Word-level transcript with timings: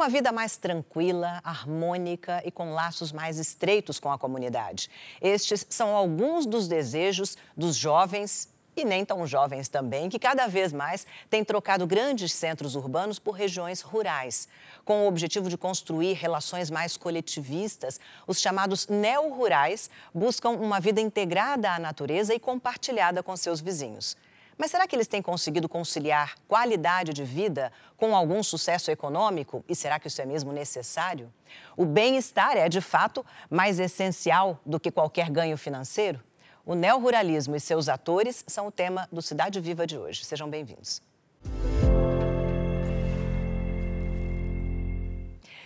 uma 0.00 0.08
vida 0.08 0.32
mais 0.32 0.56
tranquila, 0.56 1.42
harmônica 1.44 2.40
e 2.46 2.50
com 2.50 2.72
laços 2.72 3.12
mais 3.12 3.38
estreitos 3.38 4.00
com 4.00 4.10
a 4.10 4.18
comunidade. 4.18 4.88
Estes 5.20 5.66
são 5.68 5.94
alguns 5.94 6.46
dos 6.46 6.66
desejos 6.66 7.36
dos 7.54 7.76
jovens 7.76 8.48
e 8.74 8.82
nem 8.82 9.04
tão 9.04 9.26
jovens 9.26 9.68
também, 9.68 10.08
que 10.08 10.18
cada 10.18 10.46
vez 10.46 10.72
mais 10.72 11.06
têm 11.28 11.44
trocado 11.44 11.86
grandes 11.86 12.32
centros 12.32 12.74
urbanos 12.74 13.18
por 13.18 13.32
regiões 13.32 13.82
rurais. 13.82 14.48
Com 14.86 15.04
o 15.04 15.06
objetivo 15.06 15.50
de 15.50 15.58
construir 15.58 16.14
relações 16.14 16.70
mais 16.70 16.96
coletivistas, 16.96 18.00
os 18.26 18.40
chamados 18.40 18.88
neo-rurais 18.88 19.90
buscam 20.14 20.50
uma 20.50 20.80
vida 20.80 21.02
integrada 21.02 21.72
à 21.72 21.78
natureza 21.78 22.32
e 22.34 22.40
compartilhada 22.40 23.22
com 23.22 23.36
seus 23.36 23.60
vizinhos. 23.60 24.16
Mas 24.60 24.72
será 24.72 24.86
que 24.86 24.94
eles 24.94 25.06
têm 25.06 25.22
conseguido 25.22 25.70
conciliar 25.70 26.34
qualidade 26.46 27.14
de 27.14 27.24
vida 27.24 27.72
com 27.96 28.14
algum 28.14 28.42
sucesso 28.42 28.90
econômico? 28.90 29.64
E 29.66 29.74
será 29.74 29.98
que 29.98 30.06
isso 30.06 30.20
é 30.20 30.26
mesmo 30.26 30.52
necessário? 30.52 31.32
O 31.74 31.86
bem-estar 31.86 32.58
é, 32.58 32.68
de 32.68 32.82
fato, 32.82 33.24
mais 33.48 33.80
essencial 33.80 34.60
do 34.66 34.78
que 34.78 34.90
qualquer 34.90 35.30
ganho 35.30 35.56
financeiro? 35.56 36.22
O 36.66 36.74
neoruralismo 36.74 37.56
e 37.56 37.60
seus 37.60 37.88
atores 37.88 38.44
são 38.46 38.66
o 38.66 38.70
tema 38.70 39.08
do 39.10 39.22
Cidade 39.22 39.58
Viva 39.60 39.86
de 39.86 39.96
hoje. 39.96 40.26
Sejam 40.26 40.46
bem-vindos. 40.50 41.00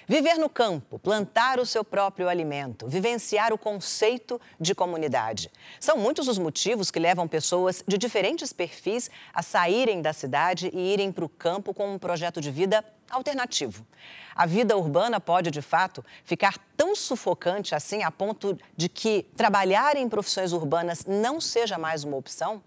Viver 0.07 0.37
no 0.37 0.51
campo, 0.51 0.99
plantar 0.99 1.59
o 1.59 1.65
seu 1.65 1.83
próprio 1.83 2.29
alimento, 2.29 2.87
vivenciar 2.87 3.55
o 3.55 3.59
conceito 3.59 4.39
de 4.61 4.75
comunidade. 4.75 5.51
São 5.81 5.97
muitos 5.97 6.29
os 6.29 6.39
motivos 6.39 6.91
que 6.91 6.99
levam 6.99 7.27
pessoas 7.27 7.83
de 7.89 7.97
diferentes 7.97 8.53
perfis 8.53 9.11
a 9.33 9.43
saírem 9.43 10.03
da 10.03 10.13
cidade 10.13 10.71
e 10.75 10.93
irem 10.93 11.11
para 11.11 11.25
o 11.25 11.29
campo 11.29 11.73
com 11.73 11.95
um 11.95 11.99
projeto 11.99 12.39
de 12.39 12.51
vida 12.51 12.85
alternativo. 13.11 13.87
A 14.35 14.45
vida 14.45 14.77
urbana 14.77 15.21
pode, 15.21 15.51
de 15.51 15.63
fato, 15.63 16.05
ficar 16.23 16.59
tão 16.77 16.95
sufocante 16.95 17.75
assim 17.75 18.03
a 18.03 18.11
ponto 18.11 18.59
de 18.77 18.89
que 18.91 19.23
trabalhar 19.37 19.97
em 19.97 20.09
profissões 20.09 20.53
urbanas 20.53 21.07
não 21.07 21.41
seja 21.41 21.79
mais 21.79 22.05
uma 22.05 22.17
opção? 22.17 22.63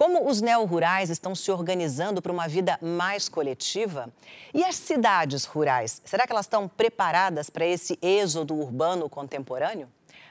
Como 0.00 0.30
os 0.30 0.40
neo-rurais 0.40 1.10
estão 1.10 1.34
se 1.34 1.50
organizando 1.50 2.22
para 2.22 2.32
uma 2.32 2.48
vida 2.48 2.78
mais 2.80 3.28
coletiva? 3.28 4.08
E 4.54 4.64
as 4.64 4.74
cidades 4.76 5.44
rurais, 5.44 6.00
será 6.06 6.26
que 6.26 6.32
elas 6.32 6.46
estão 6.46 6.66
preparadas 6.66 7.50
para 7.50 7.66
esse 7.66 7.98
êxodo 8.00 8.54
urbano 8.54 9.10
contemporâneo? 9.10 9.90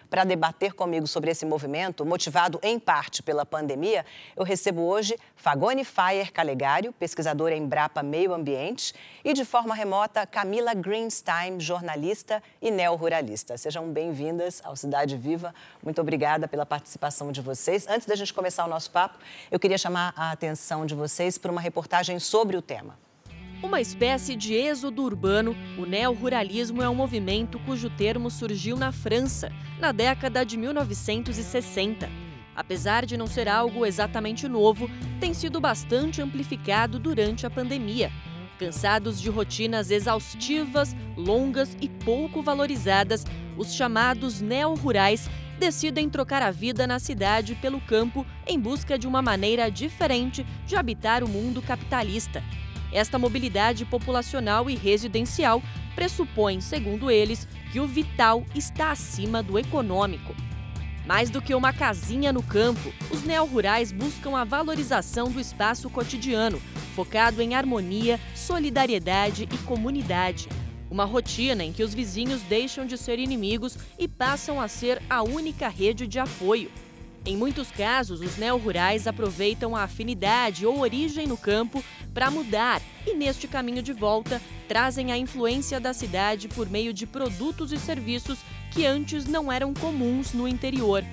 Para 0.09 0.23
debater 0.23 0.73
comigo 0.73 1.05
sobre 1.05 1.29
esse 1.29 1.45
movimento, 1.45 2.03
motivado 2.03 2.59
em 2.63 2.79
parte 2.79 3.21
pela 3.21 3.45
pandemia, 3.45 4.03
eu 4.35 4.43
recebo 4.43 4.81
hoje 4.81 5.15
Fagone 5.35 5.83
Fayer 5.83 6.33
Calegário, 6.33 6.91
pesquisadora 6.93 7.55
em 7.55 7.67
Brapa 7.67 8.01
Meio 8.01 8.33
Ambiente, 8.33 8.93
e 9.23 9.33
de 9.33 9.45
forma 9.45 9.75
remota 9.75 10.25
Camila 10.25 10.73
Greenstein, 10.73 11.59
jornalista 11.59 12.41
e 12.59 12.71
neo-ruralista. 12.71 13.55
Sejam 13.55 13.87
bem-vindas 13.91 14.61
ao 14.65 14.75
Cidade 14.75 15.15
Viva. 15.15 15.53
Muito 15.83 16.01
obrigada 16.01 16.47
pela 16.47 16.65
participação 16.65 17.31
de 17.31 17.41
vocês. 17.41 17.87
Antes 17.87 18.07
da 18.07 18.15
gente 18.15 18.33
começar 18.33 18.65
o 18.65 18.67
nosso 18.67 18.89
papo, 18.89 19.19
eu 19.51 19.59
queria 19.59 19.77
chamar 19.77 20.11
a 20.15 20.31
atenção 20.31 20.87
de 20.87 20.95
vocês 20.95 21.37
para 21.37 21.51
uma 21.51 21.61
reportagem 21.61 22.17
sobre 22.19 22.57
o 22.57 22.63
tema. 22.63 23.08
Uma 23.61 23.81
espécie 23.81 24.37
de 24.37 24.53
êxodo 24.53 25.03
urbano, 25.03 25.53
o 25.77 25.85
neoruralismo 25.85 26.81
é 26.81 26.87
um 26.87 26.95
movimento 26.95 27.59
cujo 27.59 27.89
termo 27.89 28.31
surgiu 28.31 28.77
na 28.77 28.93
França, 28.93 29.51
na 29.77 29.91
década 29.91 30.45
de 30.45 30.55
1960. 30.55 32.09
Apesar 32.55 33.05
de 33.05 33.17
não 33.17 33.27
ser 33.27 33.49
algo 33.49 33.85
exatamente 33.85 34.47
novo, 34.47 34.89
tem 35.19 35.33
sido 35.33 35.59
bastante 35.59 36.21
amplificado 36.21 36.97
durante 36.97 37.45
a 37.45 37.49
pandemia. 37.49 38.09
Cansados 38.57 39.19
de 39.19 39.29
rotinas 39.29 39.91
exaustivas, 39.91 40.95
longas 41.17 41.75
e 41.81 41.89
pouco 41.89 42.41
valorizadas, 42.41 43.25
os 43.57 43.73
chamados 43.73 44.39
neo-rurais 44.39 45.29
decidem 45.59 46.09
trocar 46.09 46.41
a 46.41 46.49
vida 46.49 46.87
na 46.87 46.97
cidade 46.97 47.55
pelo 47.55 47.81
campo 47.81 48.25
em 48.47 48.57
busca 48.57 48.97
de 48.97 49.05
uma 49.05 49.21
maneira 49.21 49.69
diferente 49.69 50.45
de 50.65 50.77
habitar 50.77 51.25
o 51.25 51.27
mundo 51.27 51.61
capitalista. 51.61 52.41
Esta 52.91 53.19
mobilidade 53.19 53.85
populacional 53.85 54.69
e 54.69 54.75
residencial 54.75 55.61
pressupõe, 55.95 56.61
segundo 56.61 57.11
eles, 57.11 57.47
que 57.71 57.79
o 57.79 57.87
vital 57.87 58.45
está 58.55 58.91
acima 58.91 59.43
do 59.43 59.59
econômico. 59.59 60.35
Mais 61.05 61.29
do 61.29 61.41
que 61.41 61.55
uma 61.55 61.73
casinha 61.73 62.31
no 62.31 62.43
campo, 62.43 62.93
os 63.09 63.23
neo-rurais 63.23 63.91
buscam 63.91 64.37
a 64.37 64.43
valorização 64.43 65.29
do 65.29 65.39
espaço 65.39 65.89
cotidiano, 65.89 66.61
focado 66.95 67.41
em 67.41 67.55
harmonia, 67.55 68.19
solidariedade 68.35 69.47
e 69.51 69.57
comunidade. 69.59 70.47
Uma 70.89 71.05
rotina 71.05 71.63
em 71.63 71.71
que 71.71 71.83
os 71.83 71.93
vizinhos 71.93 72.41
deixam 72.43 72.85
de 72.85 72.97
ser 72.97 73.19
inimigos 73.19 73.77
e 73.97 74.07
passam 74.07 74.59
a 74.59 74.67
ser 74.67 75.01
a 75.09 75.21
única 75.23 75.67
rede 75.67 76.07
de 76.07 76.19
apoio. 76.19 76.71
Em 77.29 77.37
muitos 77.37 77.69
casos, 77.69 78.21
os 78.21 78.37
neo-rurais 78.37 79.05
aproveitam 79.05 79.75
a 79.75 79.83
afinidade 79.83 80.65
ou 80.65 80.79
origem 80.79 81.27
no 81.27 81.37
campo 81.37 81.85
para 82.11 82.31
mudar 82.31 82.81
e, 83.05 83.13
neste 83.13 83.47
caminho 83.47 83.83
de 83.83 83.93
volta, 83.93 84.41
trazem 84.67 85.11
a 85.11 85.17
influência 85.17 85.79
da 85.79 85.93
cidade 85.93 86.47
por 86.47 86.67
meio 86.67 86.91
de 86.91 87.05
produtos 87.05 87.71
e 87.71 87.77
serviços 87.77 88.39
que 88.71 88.83
antes 88.83 89.25
não 89.25 89.51
eram 89.51 89.75
comuns 89.75 90.33
no 90.33 90.47
interior. 90.47 91.05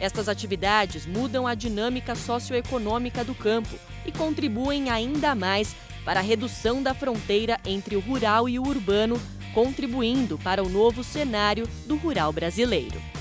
Estas 0.00 0.26
atividades 0.26 1.04
mudam 1.04 1.46
a 1.46 1.54
dinâmica 1.54 2.14
socioeconômica 2.14 3.22
do 3.22 3.34
campo 3.34 3.78
e 4.06 4.10
contribuem 4.10 4.88
ainda 4.88 5.34
mais 5.34 5.76
para 6.02 6.20
a 6.20 6.22
redução 6.22 6.82
da 6.82 6.94
fronteira 6.94 7.60
entre 7.66 7.94
o 7.94 8.00
rural 8.00 8.48
e 8.48 8.58
o 8.58 8.66
urbano, 8.66 9.20
contribuindo 9.52 10.38
para 10.38 10.62
o 10.62 10.68
novo 10.70 11.04
cenário 11.04 11.68
do 11.86 11.94
rural 11.96 12.32
brasileiro. 12.32 13.17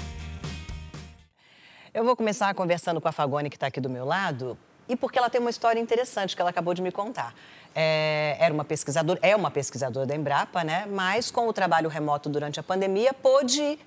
Eu 1.97 2.03
vou 2.03 2.15
começar 2.15 2.53
conversando 2.53 3.01
com 3.01 3.07
a 3.07 3.11
Fagone, 3.11 3.49
que 3.49 3.55
está 3.55 3.65
aqui 3.65 3.81
do 3.81 3.89
meu 3.89 4.05
lado, 4.05 4.55
e 4.87 4.95
porque 4.95 5.17
ela 5.17 5.31
tem 5.31 5.41
uma 5.41 5.49
história 5.49 5.79
interessante 5.79 6.35
que 6.35 6.39
ela 6.39 6.51
acabou 6.51 6.75
de 6.75 6.79
me 6.79 6.91
contar. 6.91 7.33
É, 7.73 8.37
era 8.39 8.53
uma 8.53 8.63
pesquisadora, 8.63 9.19
é 9.23 9.35
uma 9.35 9.49
pesquisadora 9.49 10.05
da 10.05 10.15
Embrapa, 10.15 10.63
né? 10.63 10.85
Mas 10.85 11.31
com 11.31 11.47
o 11.47 11.51
trabalho 11.51 11.89
remoto 11.89 12.29
durante 12.29 12.59
a 12.59 12.63
pandemia, 12.63 13.15
pôde 13.15 13.79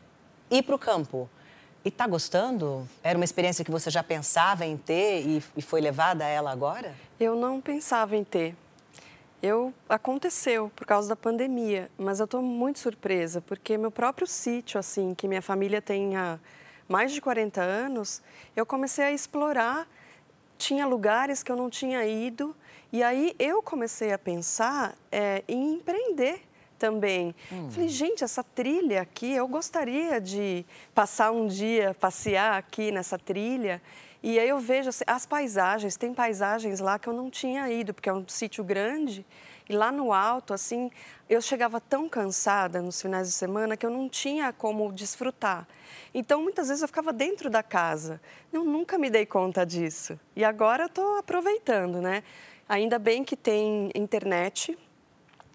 ir 0.51 0.63
para 0.65 0.75
o 0.75 0.79
campo. 0.79 1.31
E 1.85 1.89
está 1.89 2.05
gostando? 2.09 2.85
Era 3.01 3.17
uma 3.17 3.25
experiência 3.25 3.65
que 3.65 3.71
você 3.71 3.89
já 3.91 4.03
pensava 4.03 4.67
em 4.67 4.77
ter 4.77 5.25
e, 5.25 5.45
e 5.57 5.63
foi 5.63 5.81
levada 5.81 6.25
a 6.25 6.29
ela 6.29 6.51
agora? 6.51 6.93
Eu 7.21 7.37
não 7.37 7.61
pensava 7.61 8.17
em 8.17 8.25
ter. 8.25 8.57
Eu 9.41 9.73
aconteceu 9.89 10.69
por 10.75 10.85
causa 10.85 11.09
da 11.11 11.15
pandemia, 11.15 11.89
mas 11.97 12.19
eu 12.19 12.25
estou 12.25 12.43
muito 12.43 12.81
surpresa 12.81 13.41
porque 13.41 13.79
meu 13.79 13.93
próprio 13.93 14.27
sítio, 14.27 14.81
assim, 14.81 15.15
que 15.15 15.29
minha 15.29 15.41
família 15.41 15.81
tem 15.81 16.17
a 16.17 16.41
mais 16.91 17.13
de 17.13 17.21
40 17.21 17.63
anos, 17.63 18.21
eu 18.57 18.67
comecei 18.67 19.05
a 19.05 19.13
explorar. 19.13 19.89
Tinha 20.59 20.85
lugares 20.85 21.41
que 21.41 21.51
eu 21.51 21.57
não 21.57 21.71
tinha 21.71 22.05
ido, 22.05 22.55
e 22.93 23.01
aí 23.01 23.35
eu 23.39 23.63
comecei 23.63 24.13
a 24.13 24.19
pensar 24.19 24.97
é, 25.11 25.45
em 25.47 25.75
empreender 25.75 26.43
também. 26.81 27.33
Hum. 27.53 27.71
Falei, 27.71 27.89
gente, 27.89 28.25
essa 28.25 28.43
trilha 28.43 29.03
aqui, 29.03 29.33
eu 29.33 29.47
gostaria 29.47 30.21
de 30.21 30.67
passar 30.93 31.31
um 31.31 31.47
dia, 31.47 31.95
passear 32.01 32.59
aqui 32.59 32.91
nessa 32.91 33.17
trilha. 33.17 33.81
E 34.21 34.39
aí 34.39 34.49
eu 34.49 34.59
vejo 34.59 34.89
assim, 34.89 35.05
as 35.07 35.25
paisagens, 35.25 35.97
tem 35.97 36.13
paisagens 36.13 36.81
lá 36.81 36.99
que 36.99 37.09
eu 37.09 37.13
não 37.13 37.31
tinha 37.31 37.71
ido, 37.71 37.95
porque 37.95 38.09
é 38.09 38.13
um 38.13 38.27
sítio 38.27 38.65
grande. 38.65 39.25
E 39.71 39.73
lá 39.73 39.93
no 39.93 40.13
alto, 40.13 40.53
assim, 40.53 40.91
eu 41.29 41.41
chegava 41.41 41.81
tão 41.81 42.09
cansada 42.09 42.83
nos 42.83 43.01
finais 43.01 43.29
de 43.29 43.35
semana 43.35 43.77
que 43.77 43.87
eu 43.87 43.91
não 43.91 44.09
tinha 44.09 44.53
como 44.53 44.91
desfrutar. 44.91 45.65
Então, 46.13 46.43
muitas 46.43 46.67
vezes 46.67 46.83
eu 46.83 46.89
ficava 46.89 47.13
dentro 47.13 47.49
da 47.49 47.63
casa. 47.63 48.21
Eu 48.53 48.65
nunca 48.65 48.99
me 48.99 49.09
dei 49.09 49.25
conta 49.25 49.65
disso. 49.65 50.19
E 50.35 50.43
agora 50.43 50.87
estou 50.87 51.19
aproveitando, 51.19 52.03
né? 52.03 52.25
Ainda 52.69 52.99
bem 52.99 53.23
que 53.23 53.37
tem 53.37 53.93
internet. 53.95 54.77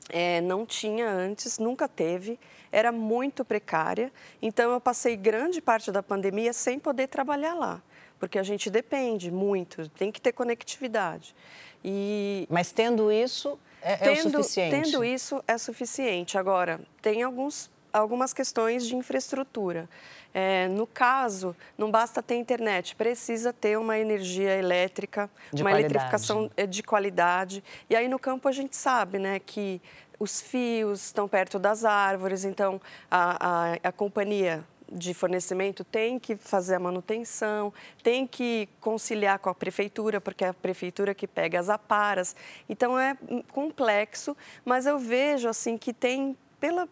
É, 0.07 0.39
não 0.39 0.65
tinha 0.65 1.09
antes, 1.09 1.59
nunca 1.59 1.85
teve. 1.85 2.39
Era 2.71 2.93
muito 2.93 3.43
precária. 3.43 4.13
Então, 4.41 4.71
eu 4.71 4.79
passei 4.79 5.17
grande 5.17 5.61
parte 5.61 5.91
da 5.91 6.01
pandemia 6.01 6.53
sem 6.53 6.79
poder 6.79 7.07
trabalhar 7.07 7.53
lá. 7.53 7.81
Porque 8.17 8.39
a 8.39 8.43
gente 8.43 8.69
depende 8.69 9.29
muito, 9.29 9.89
tem 9.89 10.09
que 10.09 10.21
ter 10.21 10.31
conectividade. 10.31 11.35
E... 11.83 12.47
Mas 12.49 12.71
tendo 12.71 13.11
isso, 13.11 13.59
é, 13.85 13.97
tendo, 13.97 14.09
é 14.09 14.39
o 14.39 14.43
suficiente? 14.43 14.83
Tendo 14.83 15.03
isso, 15.03 15.43
é 15.47 15.57
suficiente. 15.59 16.37
Agora, 16.39 16.81
tem 17.03 17.21
alguns, 17.21 17.69
algumas 17.93 18.33
questões 18.33 18.87
de 18.87 18.95
infraestrutura. 18.95 19.87
É, 20.33 20.67
no 20.67 20.87
caso, 20.87 21.55
não 21.77 21.91
basta 21.91 22.21
ter 22.21 22.35
internet, 22.35 22.95
precisa 22.95 23.53
ter 23.53 23.77
uma 23.77 23.97
energia 23.97 24.57
elétrica, 24.57 25.29
de 25.53 25.61
uma 25.61 25.69
qualidade. 25.69 25.93
eletrificação 25.93 26.51
é, 26.57 26.65
de 26.65 26.81
qualidade. 26.81 27.63
E 27.87 27.95
aí 27.95 28.07
no 28.07 28.17
campo 28.17 28.47
a 28.47 28.51
gente 28.51 28.75
sabe 28.75 29.19
né, 29.19 29.39
que 29.39 29.79
os 30.19 30.41
fios 30.41 31.05
estão 31.05 31.27
perto 31.27 31.59
das 31.59 31.85
árvores, 31.85 32.43
então 32.43 32.81
a, 33.09 33.73
a, 33.73 33.73
a 33.83 33.91
companhia 33.91 34.63
de 34.95 35.13
fornecimento 35.13 35.83
tem 35.83 36.17
que 36.17 36.37
fazer 36.37 36.75
a 36.75 36.79
manutenção, 36.79 37.73
tem 38.01 38.25
que 38.25 38.69
conciliar 38.79 39.37
com 39.39 39.49
a 39.49 39.53
prefeitura, 39.53 40.21
porque 40.21 40.45
é 40.45 40.47
a 40.47 40.53
prefeitura 40.53 41.13
que 41.13 41.27
pega 41.27 41.59
as 41.59 41.69
aparas. 41.69 42.35
Então 42.69 42.97
é 42.97 43.17
complexo, 43.51 44.35
mas 44.63 44.85
eu 44.85 44.97
vejo 44.97 45.49
assim 45.49 45.77
que 45.77 45.93
tem 45.93 46.37
pela, 46.59 46.87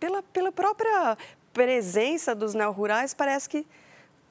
pela, 0.00 0.22
pela 0.22 0.50
própria 0.50 1.16
presença 1.52 2.34
dos 2.34 2.52
neo-rurais, 2.52 3.14
parece 3.14 3.48
que 3.48 3.64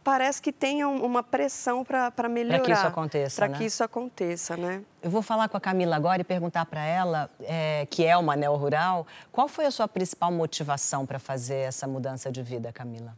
parece 0.03 0.41
que 0.41 0.51
tem 0.51 0.83
uma 0.83 1.23
pressão 1.23 1.83
para 1.83 2.29
melhorar. 2.29 2.59
Para 2.59 2.65
que 2.65 2.71
isso 2.73 2.88
aconteça, 2.88 3.35
Para 3.38 3.47
né? 3.47 3.57
que 3.57 3.63
isso 3.63 3.83
aconteça, 3.83 4.57
né? 4.57 4.83
Eu 5.01 5.09
vou 5.09 5.21
falar 5.21 5.47
com 5.47 5.57
a 5.57 5.61
Camila 5.61 5.95
agora 5.95 6.21
e 6.21 6.23
perguntar 6.23 6.65
para 6.65 6.85
ela, 6.85 7.29
é, 7.41 7.88
que 7.89 8.03
é 8.05 8.15
uma 8.17 8.35
neo-rural, 8.35 9.07
qual 9.31 9.47
foi 9.47 9.65
a 9.65 9.71
sua 9.71 9.88
principal 9.88 10.31
motivação 10.31 11.05
para 11.05 11.19
fazer 11.19 11.57
essa 11.57 11.88
mudança 11.88 12.31
de 12.31 12.44
vida, 12.44 12.71
Camila? 12.73 13.17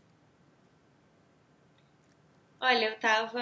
Olha, 2.61 2.85
eu 2.85 2.93
estava 2.93 3.41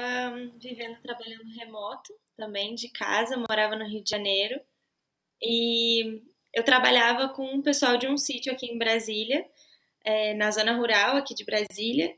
vivendo, 0.57 0.97
trabalhando 1.01 1.43
remoto 1.57 2.13
também, 2.35 2.75
de 2.75 2.89
casa, 2.89 3.37
morava 3.37 3.75
no 3.75 3.85
Rio 3.85 4.03
de 4.03 4.09
Janeiro. 4.09 4.59
E 5.41 6.21
eu 6.53 6.63
trabalhava 6.63 7.29
com 7.29 7.45
um 7.45 7.61
pessoal 7.61 7.97
de 7.97 8.07
um 8.07 8.17
sítio 8.17 8.51
aqui 8.51 8.65
em 8.65 8.77
Brasília, 8.77 9.45
é, 10.03 10.33
na 10.33 10.51
zona 10.51 10.73
rural 10.73 11.17
aqui 11.17 11.33
de 11.33 11.45
Brasília. 11.45 12.13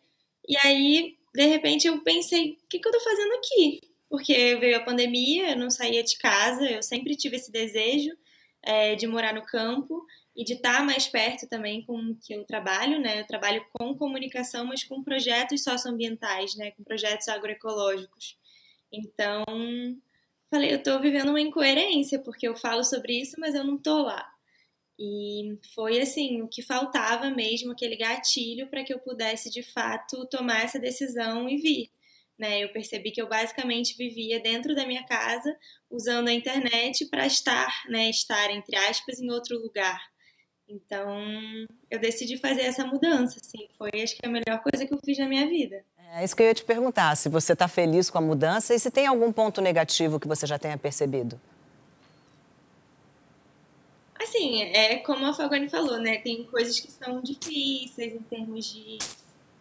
E 0.48 0.56
aí, 0.58 1.18
de 1.34 1.46
repente, 1.46 1.88
eu 1.88 2.02
pensei: 2.02 2.52
o 2.64 2.68
que, 2.68 2.80
que 2.80 2.88
eu 2.88 2.92
tô 2.92 3.00
fazendo 3.00 3.34
aqui? 3.34 3.82
Porque 4.10 4.56
veio 4.56 4.78
a 4.78 4.84
pandemia, 4.84 5.52
eu 5.52 5.58
não 5.58 5.70
saía 5.70 6.04
de 6.04 6.18
casa, 6.18 6.64
eu 6.70 6.84
sempre 6.84 7.16
tive 7.16 7.38
esse 7.38 7.52
desejo 7.52 8.12
é, 8.64 8.96
de 8.96 9.08
morar 9.08 9.34
no 9.34 9.46
campo 9.46 10.06
e 10.36 10.44
de 10.44 10.54
estar 10.54 10.84
mais 10.86 11.08
perto 11.08 11.48
também 11.48 11.84
com 11.86 11.98
o 11.98 12.16
que 12.16 12.34
eu 12.34 12.44
trabalho, 12.44 13.00
né? 13.00 13.22
Eu 13.22 13.28
trabalho 13.28 13.66
com 13.74 13.96
comunicação, 13.96 14.66
mas 14.66 14.84
com 14.84 15.04
projetos 15.04 15.64
socioambientais, 15.64 16.56
né? 16.56 16.72
Com 16.72 16.84
projetos 16.84 17.28
agroecológicos. 17.30 18.38
Então, 18.92 19.44
falei, 20.50 20.72
eu 20.72 20.78
estou 20.78 21.00
vivendo 21.00 21.30
uma 21.30 21.42
incoerência, 21.42 22.20
porque 22.20 22.48
eu 22.48 22.56
falo 22.56 22.84
sobre 22.84 23.22
isso, 23.22 23.36
mas 23.40 23.56
eu 23.56 23.64
não 23.64 23.76
estou 23.76 24.02
lá. 24.02 24.35
E 24.98 25.58
foi 25.74 26.00
assim, 26.00 26.42
o 26.42 26.48
que 26.48 26.62
faltava 26.62 27.30
mesmo, 27.30 27.72
aquele 27.72 27.98
gatilho 27.98 28.68
para 28.68 28.84
que 28.84 28.94
eu 28.94 29.00
pudesse 29.00 29.50
de 29.50 29.62
fato 29.62 30.26
tomar 30.28 30.64
essa 30.64 30.80
decisão 30.80 31.50
e 31.50 31.58
vir. 31.58 31.90
Né? 32.38 32.64
Eu 32.64 32.70
percebi 32.70 33.12
que 33.12 33.22
eu 33.22 33.28
basicamente 33.28 33.96
vivia 33.98 34.40
dentro 34.40 34.74
da 34.74 34.86
minha 34.86 35.04
casa, 35.06 35.56
usando 35.90 36.28
a 36.28 36.34
internet 36.34 37.06
para 37.06 37.26
estar, 37.26 37.84
né, 37.90 38.10
estar 38.10 38.50
entre 38.52 38.76
aspas 38.76 39.20
em 39.20 39.30
outro 39.30 39.58
lugar. 39.58 40.02
Então, 40.68 41.22
eu 41.92 42.00
decidi 42.00 42.38
fazer 42.38 42.62
essa 42.62 42.86
mudança, 42.86 43.40
assim, 43.40 43.68
foi 43.78 43.92
acho 44.02 44.16
que 44.16 44.26
a 44.26 44.30
melhor 44.30 44.62
coisa 44.64 44.86
que 44.86 44.94
eu 44.94 45.00
fiz 45.06 45.18
na 45.20 45.28
minha 45.28 45.48
vida. 45.48 45.84
É 46.14 46.24
isso 46.24 46.36
que 46.36 46.42
eu 46.42 46.48
ia 46.48 46.54
te 46.56 46.64
perguntar, 46.64 47.16
se 47.16 47.30
você 47.30 47.54
está 47.54 47.68
feliz 47.68 48.10
com 48.10 48.18
a 48.18 48.22
mudança 48.22 48.74
e 48.74 48.80
se 48.80 48.90
tem 48.90 49.06
algum 49.06 49.32
ponto 49.32 49.62
negativo 49.62 50.20
que 50.20 50.28
você 50.28 50.48
já 50.48 50.58
tenha 50.58 50.78
percebido. 50.78 51.40
Assim, 54.20 54.62
é 54.62 54.98
como 54.98 55.26
a 55.26 55.34
Falcone 55.34 55.70
falou, 55.70 56.00
né? 56.00 56.18
Tem 56.20 56.44
coisas 56.46 56.80
que 56.80 56.92
são 56.92 57.22
difíceis 57.22 58.14
em 58.14 58.24
termos 58.24 58.66
de. 58.74 58.98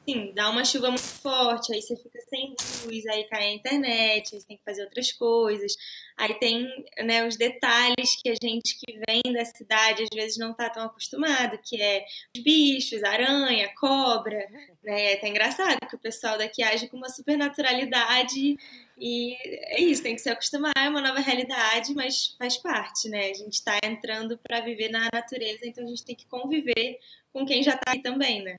Sim, 0.06 0.33
dá 0.35 0.51
uma 0.51 0.67
chuva 0.67 0.89
muito 0.89 1.03
forte, 1.03 1.73
aí 1.73 1.81
você 1.81 1.97
fica 1.97 2.21
sem 2.29 2.55
luz, 2.85 3.06
aí 3.06 3.25
cai 3.25 3.45
a 3.45 3.55
internet, 3.55 4.35
aí 4.35 4.41
você 4.41 4.47
tem 4.47 4.59
que 4.59 4.62
fazer 4.62 4.83
outras 4.85 5.11
coisas. 5.12 5.75
Aí 6.15 6.35
tem 6.35 6.85
né, 7.03 7.27
os 7.27 7.37
detalhes 7.37 8.15
que 8.23 8.29
a 8.29 8.35
gente 8.35 8.79
que 8.79 9.01
vem 9.09 9.33
da 9.33 9.45
cidade 9.47 10.03
às 10.03 10.11
vezes 10.15 10.37
não 10.37 10.51
está 10.51 10.69
tão 10.69 10.85
acostumado, 10.85 11.59
que 11.62 11.81
é 11.81 12.05
os 12.37 12.43
bichos, 12.43 13.03
aranha, 13.03 13.73
cobra. 13.81 14.47
Né? 14.83 15.12
É 15.12 15.15
até 15.15 15.29
engraçado 15.29 15.79
que 15.89 15.97
o 15.97 15.99
pessoal 15.99 16.37
daqui 16.37 16.62
age 16.62 16.87
com 16.89 16.99
uma 16.99 17.09
supernaturalidade 17.09 18.59
e 18.99 19.37
é 19.75 19.81
isso, 19.81 20.03
tem 20.03 20.15
que 20.15 20.21
se 20.21 20.29
acostumar, 20.29 20.73
é 20.77 20.89
uma 20.89 21.00
nova 21.00 21.21
realidade, 21.21 21.95
mas 21.95 22.37
faz 22.39 22.59
parte, 22.59 23.09
né? 23.09 23.31
A 23.31 23.35
gente 23.35 23.55
está 23.55 23.79
entrando 23.83 24.39
para 24.39 24.61
viver 24.61 24.89
na 24.91 25.09
natureza, 25.12 25.67
então 25.67 25.83
a 25.83 25.89
gente 25.89 26.05
tem 26.05 26.15
que 26.15 26.27
conviver 26.27 27.00
com 27.33 27.45
quem 27.45 27.62
já 27.62 27.75
está 27.75 27.93
aí 27.93 28.03
também, 28.03 28.43
né? 28.43 28.57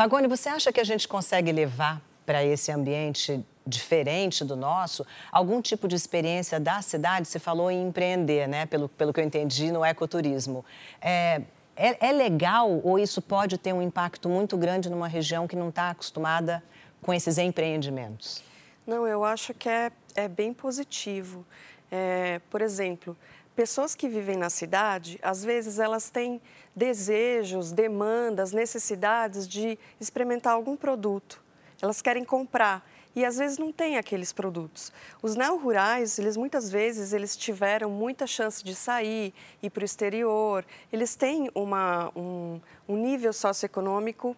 Fagone, 0.00 0.26
você 0.28 0.48
acha 0.48 0.72
que 0.72 0.80
a 0.80 0.84
gente 0.84 1.06
consegue 1.06 1.52
levar 1.52 2.00
para 2.24 2.42
esse 2.42 2.72
ambiente 2.72 3.44
diferente 3.66 4.42
do 4.42 4.56
nosso 4.56 5.04
algum 5.30 5.60
tipo 5.60 5.86
de 5.86 5.94
experiência 5.94 6.58
da 6.58 6.80
cidade? 6.80 7.28
Você 7.28 7.38
falou 7.38 7.70
em 7.70 7.88
empreender, 7.88 8.48
né? 8.48 8.64
Pelo, 8.64 8.88
pelo 8.88 9.12
que 9.12 9.20
eu 9.20 9.24
entendi, 9.24 9.70
no 9.70 9.84
ecoturismo. 9.84 10.64
É, 11.02 11.42
é, 11.76 12.08
é 12.08 12.12
legal 12.12 12.80
ou 12.82 12.98
isso 12.98 13.20
pode 13.20 13.58
ter 13.58 13.74
um 13.74 13.82
impacto 13.82 14.26
muito 14.26 14.56
grande 14.56 14.88
numa 14.88 15.06
região 15.06 15.46
que 15.46 15.54
não 15.54 15.68
está 15.68 15.90
acostumada 15.90 16.62
com 17.02 17.12
esses 17.12 17.36
empreendimentos? 17.36 18.42
Não, 18.86 19.06
eu 19.06 19.22
acho 19.22 19.52
que 19.52 19.68
é, 19.68 19.92
é 20.14 20.26
bem 20.28 20.54
positivo. 20.54 21.44
É, 21.92 22.40
por 22.48 22.62
exemplo, 22.62 23.14
pessoas 23.60 23.94
que 23.94 24.08
vivem 24.08 24.38
na 24.38 24.48
cidade, 24.48 25.18
às 25.22 25.44
vezes 25.44 25.78
elas 25.78 26.08
têm 26.08 26.40
desejos, 26.74 27.72
demandas, 27.72 28.52
necessidades 28.52 29.46
de 29.46 29.78
experimentar 30.00 30.54
algum 30.54 30.74
produto. 30.74 31.42
Elas 31.82 32.00
querem 32.00 32.24
comprar 32.24 32.82
e 33.14 33.22
às 33.22 33.36
vezes 33.36 33.58
não 33.58 33.70
tem 33.70 33.98
aqueles 33.98 34.32
produtos. 34.32 34.90
Os 35.22 35.36
neo-rurais, 35.36 36.18
eles 36.18 36.38
muitas 36.38 36.70
vezes 36.70 37.12
eles 37.12 37.36
tiveram 37.36 37.90
muita 37.90 38.26
chance 38.26 38.64
de 38.64 38.74
sair, 38.74 39.34
ir 39.62 39.68
para 39.68 39.82
o 39.82 39.84
exterior. 39.84 40.64
Eles 40.90 41.14
têm 41.14 41.50
uma, 41.54 42.10
um, 42.16 42.58
um 42.88 42.96
nível 42.96 43.30
socioeconômico 43.30 44.34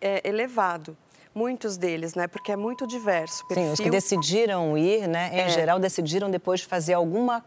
é, 0.00 0.26
elevado 0.26 0.96
muitos 1.34 1.76
deles, 1.76 2.14
né? 2.14 2.28
Porque 2.28 2.52
é 2.52 2.56
muito 2.56 2.86
diverso. 2.86 3.46
Perfil... 3.46 3.66
Sim, 3.66 3.72
os 3.72 3.80
que 3.80 3.90
decidiram 3.90 4.78
ir, 4.78 5.06
né? 5.06 5.30
Em 5.34 5.40
é. 5.40 5.48
geral, 5.50 5.78
decidiram 5.78 6.30
depois 6.30 6.60
de 6.60 6.66
fazer 6.66 6.94
alguma 6.94 7.44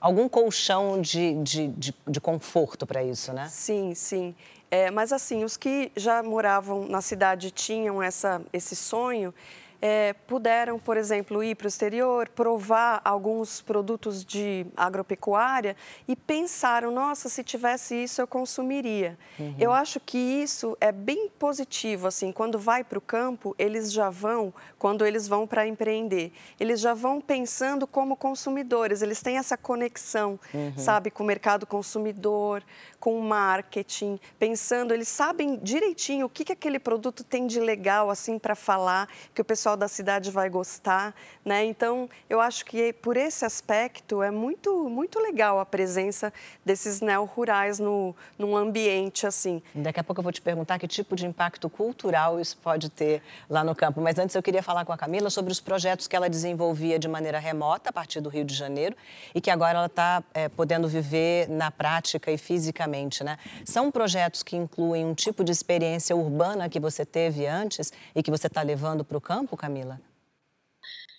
algum 0.00 0.28
colchão 0.28 1.00
de, 1.00 1.34
de, 1.42 1.68
de, 1.68 1.94
de 2.08 2.20
conforto 2.20 2.86
para 2.86 3.02
isso, 3.02 3.32
né? 3.32 3.48
Sim, 3.48 3.94
sim. 3.94 4.34
É, 4.70 4.90
mas 4.90 5.12
assim, 5.12 5.44
os 5.44 5.56
que 5.56 5.90
já 5.96 6.22
moravam 6.22 6.86
na 6.86 7.00
cidade 7.00 7.50
tinham 7.50 8.02
essa, 8.02 8.40
esse 8.52 8.76
sonho, 8.76 9.34
é, 9.80 10.12
puderam, 10.26 10.78
por 10.78 10.96
exemplo, 10.96 11.42
ir 11.42 11.54
para 11.54 11.64
o 11.64 11.68
exterior, 11.68 12.28
provar 12.28 13.00
alguns 13.04 13.60
produtos 13.60 14.24
de 14.24 14.66
agropecuária 14.76 15.76
e 16.06 16.14
pensaram: 16.14 16.90
nossa, 16.90 17.28
se 17.28 17.42
tivesse 17.42 17.94
isso 17.94 18.20
eu 18.20 18.26
consumiria. 18.26 19.18
Uhum. 19.38 19.54
Eu 19.58 19.72
acho 19.72 19.98
que 19.98 20.18
isso 20.18 20.76
é 20.80 20.92
bem 20.92 21.28
positivo, 21.38 22.06
assim, 22.06 22.30
quando 22.32 22.58
vai 22.58 22.84
para 22.84 22.98
o 22.98 23.00
campo, 23.00 23.54
eles 23.58 23.92
já 23.92 24.10
vão, 24.10 24.52
quando 24.78 25.04
eles 25.06 25.26
vão 25.26 25.46
para 25.46 25.66
empreender, 25.66 26.32
eles 26.58 26.80
já 26.80 26.92
vão 26.94 27.20
pensando 27.20 27.86
como 27.86 28.16
consumidores, 28.16 29.02
eles 29.02 29.22
têm 29.22 29.38
essa 29.38 29.56
conexão, 29.56 30.38
uhum. 30.52 30.72
sabe, 30.76 31.10
com 31.10 31.22
o 31.22 31.26
mercado 31.26 31.66
consumidor, 31.66 32.62
com 32.98 33.18
o 33.18 33.22
marketing, 33.22 34.20
pensando, 34.38 34.92
eles 34.92 35.08
sabem 35.08 35.58
direitinho 35.62 36.26
o 36.26 36.28
que, 36.28 36.44
que 36.44 36.52
aquele 36.52 36.78
produto 36.78 37.24
tem 37.24 37.46
de 37.46 37.58
legal, 37.58 38.10
assim, 38.10 38.38
para 38.38 38.54
falar, 38.54 39.08
que 39.34 39.40
o 39.40 39.44
pessoal 39.44 39.69
pessoal 39.70 39.76
da 39.76 39.88
cidade 39.88 40.30
vai 40.30 40.48
gostar, 40.48 41.14
né? 41.44 41.64
Então, 41.64 42.08
eu 42.28 42.40
acho 42.40 42.64
que 42.64 42.92
por 42.94 43.16
esse 43.16 43.44
aspecto 43.44 44.22
é 44.22 44.30
muito, 44.30 44.88
muito 44.88 45.18
legal 45.18 45.60
a 45.60 45.66
presença 45.66 46.32
desses 46.64 47.00
neo-rurais 47.00 47.78
no, 47.78 48.14
num 48.38 48.56
ambiente 48.56 49.26
assim. 49.26 49.62
Daqui 49.74 50.00
a 50.00 50.04
pouco 50.04 50.20
eu 50.20 50.22
vou 50.22 50.32
te 50.32 50.40
perguntar 50.40 50.78
que 50.78 50.88
tipo 50.88 51.14
de 51.14 51.26
impacto 51.26 51.68
cultural 51.68 52.40
isso 52.40 52.56
pode 52.58 52.88
ter 52.88 53.22
lá 53.48 53.62
no 53.62 53.74
campo. 53.74 54.00
Mas 54.00 54.18
antes 54.18 54.34
eu 54.34 54.42
queria 54.42 54.62
falar 54.62 54.84
com 54.84 54.92
a 54.92 54.96
Camila 54.96 55.30
sobre 55.30 55.52
os 55.52 55.60
projetos 55.60 56.08
que 56.08 56.16
ela 56.16 56.28
desenvolvia 56.28 56.98
de 56.98 57.08
maneira 57.08 57.38
remota 57.38 57.90
a 57.90 57.92
partir 57.92 58.20
do 58.20 58.28
Rio 58.28 58.44
de 58.44 58.54
Janeiro 58.54 58.96
e 59.34 59.40
que 59.40 59.50
agora 59.50 59.78
ela 59.78 59.86
está 59.86 60.22
é, 60.32 60.48
podendo 60.48 60.88
viver 60.88 61.48
na 61.48 61.70
prática 61.70 62.30
e 62.30 62.38
fisicamente, 62.38 63.22
né? 63.22 63.38
São 63.64 63.90
projetos 63.90 64.42
que 64.42 64.56
incluem 64.56 65.04
um 65.04 65.14
tipo 65.14 65.44
de 65.44 65.52
experiência 65.52 66.16
urbana 66.16 66.68
que 66.68 66.80
você 66.80 67.04
teve 67.04 67.46
antes 67.46 67.92
e 68.14 68.22
que 68.22 68.30
você 68.30 68.46
está 68.46 68.62
levando 68.62 69.04
para 69.04 69.16
o 69.16 69.20
campo, 69.20 69.56
Camila? 69.60 70.00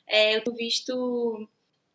É, 0.08 0.36
eu 0.36 0.44
tenho 0.44 0.58
visto 0.58 1.48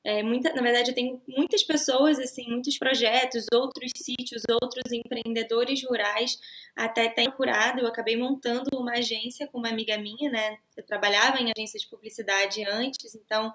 é, 0.05 0.23
muita, 0.23 0.55
na 0.55 0.62
verdade, 0.62 0.93
eu 0.93 0.95
tenho 0.95 1.21
muitas 1.26 1.65
pessoas, 1.65 2.21
assim, 2.21 2.49
muitos 2.49 2.79
projetos, 2.79 3.45
outros 3.53 3.91
sítios, 3.97 4.43
outros 4.62 4.93
empreendedores 4.93 5.83
rurais 5.85 6.38
até 6.76 7.09
têm 7.09 7.25
procurado. 7.25 7.81
Eu 7.81 7.88
acabei 7.88 8.17
montando 8.17 8.79
uma 8.79 8.93
agência 8.93 9.49
com 9.49 9.59
uma 9.59 9.69
amiga 9.69 9.99
minha, 9.99 10.31
né? 10.31 10.59
Eu 10.76 10.87
trabalhava 10.87 11.43
em 11.43 11.50
agência 11.50 11.81
de 11.81 11.88
publicidade 11.88 12.65
antes, 12.65 13.17
então 13.17 13.53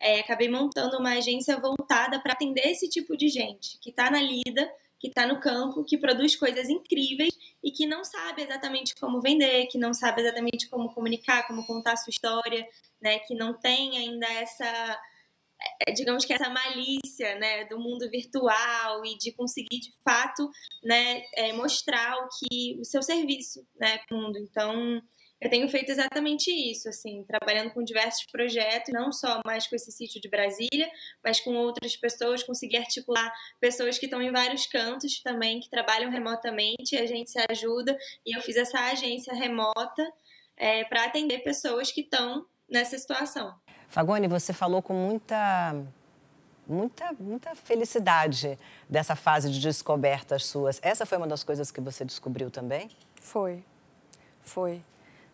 é, 0.00 0.18
acabei 0.18 0.48
montando 0.48 0.98
uma 0.98 1.12
agência 1.12 1.56
voltada 1.56 2.20
para 2.20 2.32
atender 2.32 2.66
esse 2.66 2.88
tipo 2.88 3.16
de 3.16 3.28
gente 3.28 3.78
que 3.80 3.90
está 3.90 4.10
na 4.10 4.20
lida, 4.20 4.68
que 5.02 5.08
está 5.08 5.26
no 5.26 5.40
campo, 5.40 5.84
que 5.84 5.98
produz 5.98 6.36
coisas 6.36 6.68
incríveis 6.68 7.36
e 7.60 7.72
que 7.72 7.86
não 7.86 8.04
sabe 8.04 8.42
exatamente 8.42 8.94
como 8.94 9.20
vender, 9.20 9.66
que 9.66 9.76
não 9.76 9.92
sabe 9.92 10.22
exatamente 10.22 10.70
como 10.70 10.94
comunicar, 10.94 11.44
como 11.48 11.66
contar 11.66 11.94
a 11.94 11.96
sua 11.96 12.12
história, 12.12 12.64
né? 13.00 13.18
Que 13.18 13.34
não 13.34 13.52
tem 13.52 13.98
ainda 13.98 14.28
essa, 14.28 15.00
é, 15.88 15.90
digamos 15.90 16.24
que 16.24 16.32
essa 16.32 16.48
malícia, 16.48 17.34
né, 17.40 17.64
do 17.64 17.80
mundo 17.80 18.08
virtual 18.08 19.04
e 19.04 19.18
de 19.18 19.32
conseguir 19.32 19.80
de 19.80 19.92
fato, 20.04 20.48
né, 20.84 21.22
é, 21.34 21.52
mostrar 21.52 22.16
o 22.18 22.28
que 22.28 22.78
o 22.80 22.84
seu 22.84 23.02
serviço, 23.02 23.66
né, 23.80 23.98
para 24.06 24.16
o 24.16 24.20
mundo. 24.20 24.38
Então 24.38 25.02
eu 25.42 25.50
tenho 25.50 25.68
feito 25.68 25.90
exatamente 25.90 26.52
isso, 26.52 26.88
assim, 26.88 27.24
trabalhando 27.24 27.72
com 27.72 27.82
diversos 27.82 28.24
projetos, 28.30 28.94
não 28.94 29.10
só 29.10 29.40
mais 29.44 29.66
com 29.66 29.74
esse 29.74 29.90
sítio 29.90 30.20
de 30.20 30.28
Brasília, 30.28 30.88
mas 31.22 31.40
com 31.40 31.52
outras 31.56 31.96
pessoas, 31.96 32.44
conseguir 32.44 32.76
articular 32.76 33.28
pessoas 33.58 33.98
que 33.98 34.06
estão 34.06 34.22
em 34.22 34.30
vários 34.30 34.66
cantos 34.66 35.20
também, 35.20 35.58
que 35.58 35.68
trabalham 35.68 36.12
remotamente, 36.12 36.96
a 36.96 37.06
gente 37.06 37.28
se 37.28 37.44
ajuda, 37.50 37.98
e 38.24 38.36
eu 38.36 38.40
fiz 38.40 38.56
essa 38.56 38.78
agência 38.78 39.34
remota 39.34 40.08
é, 40.56 40.84
para 40.84 41.06
atender 41.06 41.40
pessoas 41.40 41.90
que 41.90 42.02
estão 42.02 42.46
nessa 42.70 42.96
situação. 42.96 43.52
Fagone, 43.88 44.28
você 44.28 44.52
falou 44.52 44.80
com 44.80 44.94
muita 44.94 45.74
muita, 46.68 47.12
muita 47.18 47.56
felicidade 47.56 48.56
dessa 48.88 49.16
fase 49.16 49.50
de 49.50 49.60
descobertas 49.60 50.46
suas. 50.46 50.78
Essa 50.84 51.04
foi 51.04 51.18
uma 51.18 51.26
das 51.26 51.42
coisas 51.42 51.72
que 51.72 51.80
você 51.80 52.04
descobriu 52.04 52.48
também? 52.48 52.88
Foi, 53.20 53.64
foi. 54.40 54.84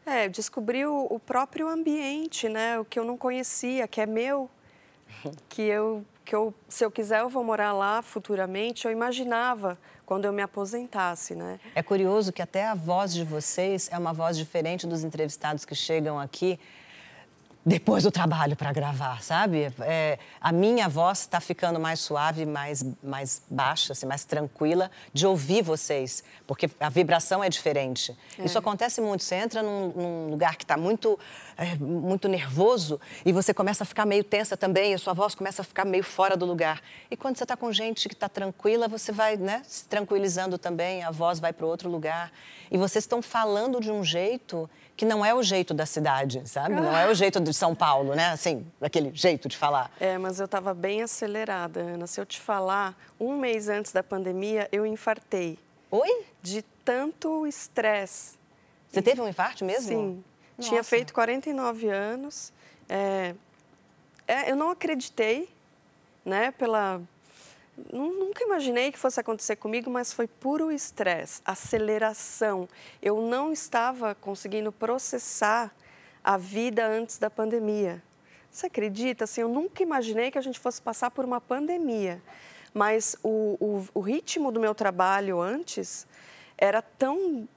É, 0.09 0.29
descobri 0.29 0.87
o, 0.87 1.07
o 1.11 1.21
próprio 1.21 1.69
ambiente, 1.69 2.49
né? 2.49 2.79
O 2.79 2.85
que 2.85 2.99
eu 2.99 3.05
não 3.05 3.17
conhecia, 3.17 3.87
que 3.87 4.00
é 4.00 4.07
meu, 4.07 4.49
que 5.49 5.62
eu, 5.62 6.05
que 6.25 6.35
eu, 6.35 6.55
se 6.69 6.85
eu 6.85 6.91
quiser, 6.91 7.21
eu 7.21 7.29
vou 7.29 7.45
morar 7.45 7.73
lá 7.73 8.00
futuramente. 8.00 8.87
Eu 8.87 8.93
imaginava 8.93 9.79
quando 10.07 10.25
eu 10.25 10.33
me 10.33 10.41
aposentasse, 10.41 11.35
né? 11.35 11.61
É 11.75 11.83
curioso 11.83 12.33
que 12.33 12.41
até 12.41 12.67
a 12.67 12.75
voz 12.75 13.12
de 13.12 13.25
vocês 13.25 13.91
é 13.93 13.99
uma 13.99 14.15
voz 14.15 14.37
diferente 14.38 14.87
dos 14.87 15.05
entrevistados 15.05 15.67
que 15.67 15.75
chegam 15.75 16.19
aqui 16.19 16.59
depois 17.68 18.02
do 18.02 18.10
trabalho 18.10 18.56
para 18.56 18.72
gravar, 18.72 19.22
sabe? 19.22 19.70
É, 19.80 20.18
a 20.40 20.50
minha 20.50 20.88
voz 20.88 21.20
está 21.20 21.38
ficando 21.38 21.78
mais 21.78 22.00
suave, 22.00 22.46
mais, 22.46 22.82
mais 23.02 23.42
baixa, 23.48 23.92
assim, 23.92 24.06
mais 24.06 24.25
tranquila 24.25 24.90
de 25.12 25.26
ouvir 25.26 25.62
vocês, 25.62 26.25
porque 26.46 26.70
a 26.80 26.88
vibração 26.88 27.44
é 27.44 27.50
diferente. 27.50 28.16
É. 28.38 28.46
Isso 28.46 28.58
acontece 28.58 29.02
muito. 29.02 29.22
Você 29.22 29.34
entra 29.34 29.62
num, 29.62 29.88
num 29.88 30.30
lugar 30.30 30.56
que 30.56 30.64
está 30.64 30.78
muito, 30.78 31.18
é, 31.58 31.75
muito 31.76 32.26
nervoso 32.26 32.98
e 33.25 33.32
você 33.32 33.52
começa 33.52 33.84
a 33.84 33.87
ficar 33.87 34.06
meio 34.06 34.25
tensa 34.25 34.56
também, 34.56 34.92
e 34.92 34.94
a 34.94 34.98
sua 34.98 35.12
voz 35.12 35.34
começa 35.34 35.60
a 35.60 35.64
ficar 35.64 35.84
meio 35.84 36.04
fora 36.04 36.38
do 36.38 36.46
lugar. 36.46 36.80
E 37.10 37.16
quando 37.18 37.37
você 37.37 37.44
está 37.44 37.56
com 37.56 37.70
gente 37.70 38.08
que 38.08 38.14
está 38.14 38.30
tranquila, 38.30 38.88
você 38.88 39.12
vai 39.12 39.37
né, 39.37 39.62
se 39.68 39.84
tranquilizando 39.84 40.56
também, 40.56 41.02
a 41.02 41.10
voz 41.10 41.38
vai 41.38 41.52
para 41.52 41.66
outro 41.66 41.90
lugar. 41.90 42.32
E 42.70 42.78
vocês 42.78 43.04
estão 43.04 43.20
falando 43.20 43.78
de 43.78 43.90
um 43.90 44.02
jeito 44.02 44.70
que 44.99 45.05
não 45.05 45.25
é 45.25 45.33
o 45.33 45.40
jeito 45.45 45.73
da 45.73 45.87
cidade, 45.87 46.43
sabe? 46.45 46.75
Não 46.75 46.95
é 46.95 47.09
o 47.09 47.14
jeito 47.14 47.40
de 47.40 47.55
São 47.55 47.73
Paulo, 47.73 48.17
né? 48.17 48.31
Assim, 48.31 48.67
aquele 48.81 49.12
jeito 49.14 49.49
de 49.49 49.57
falar. 49.57 49.93
É, 50.00 50.19
mas 50.19 50.40
eu 50.40 50.47
estava 50.47 50.75
bem 50.75 51.02
acelerada, 51.02 51.78
Ana. 51.78 52.09
Se 52.09 52.21
eu 52.21 52.26
te 52.26 52.40
falar, 52.40 52.99
um 53.19 53.38
mês 53.38 53.69
antes 53.69 53.93
da 53.93 54.02
pandemia, 54.02 54.69
eu 54.73 54.85
infartei. 54.85 55.57
Oi? 55.88 56.26
De 56.43 56.62
tanto 56.85 57.47
estresse. 57.47 58.37
Você 58.88 59.00
teve 59.00 59.21
um 59.21 59.28
infarto 59.28 59.64
mesmo? 59.64 59.88
Sim. 59.88 60.25
Nossa. 60.57 60.69
Tinha 60.69 60.83
feito 60.83 61.14
49 61.14 61.88
anos. 61.88 62.52
É, 62.88 63.37
é, 64.26 64.50
eu 64.50 64.57
não 64.57 64.71
acreditei, 64.71 65.49
né, 66.25 66.50
pela 66.50 67.00
Nunca 67.92 68.44
imaginei 68.44 68.90
que 68.90 68.99
fosse 68.99 69.20
acontecer 69.20 69.56
comigo, 69.56 69.90
mas 69.90 70.12
foi 70.12 70.26
puro 70.26 70.73
estresse, 70.73 71.40
aceleração. 71.44 72.68
Eu 73.00 73.20
não 73.23 73.52
estava 73.52 74.14
conseguindo 74.14 74.73
processar 74.73 75.73
a 76.23 76.37
vida 76.37 76.87
antes 76.87 77.18
da 77.18 77.30
pandemia. 77.30 78.02
Você 78.50 78.66
acredita? 78.66 79.25
Assim, 79.25 79.42
eu 79.42 79.49
nunca 79.49 79.82
imaginei 79.82 80.30
que 80.30 80.38
a 80.38 80.42
gente 80.42 80.58
fosse 80.58 80.82
passar 80.82 81.11
por 81.11 81.25
uma 81.25 81.40
pandemia. 81.40 82.20
Mas 82.75 83.16
o, 83.23 83.56
o, 83.61 83.88
o 83.94 84.00
ritmo 84.00 84.50
do 84.50 84.61
meu 84.61 84.75
trabalho 84.75 85.40
antes 85.40 86.06
era 86.56 86.82
tão 86.82 87.49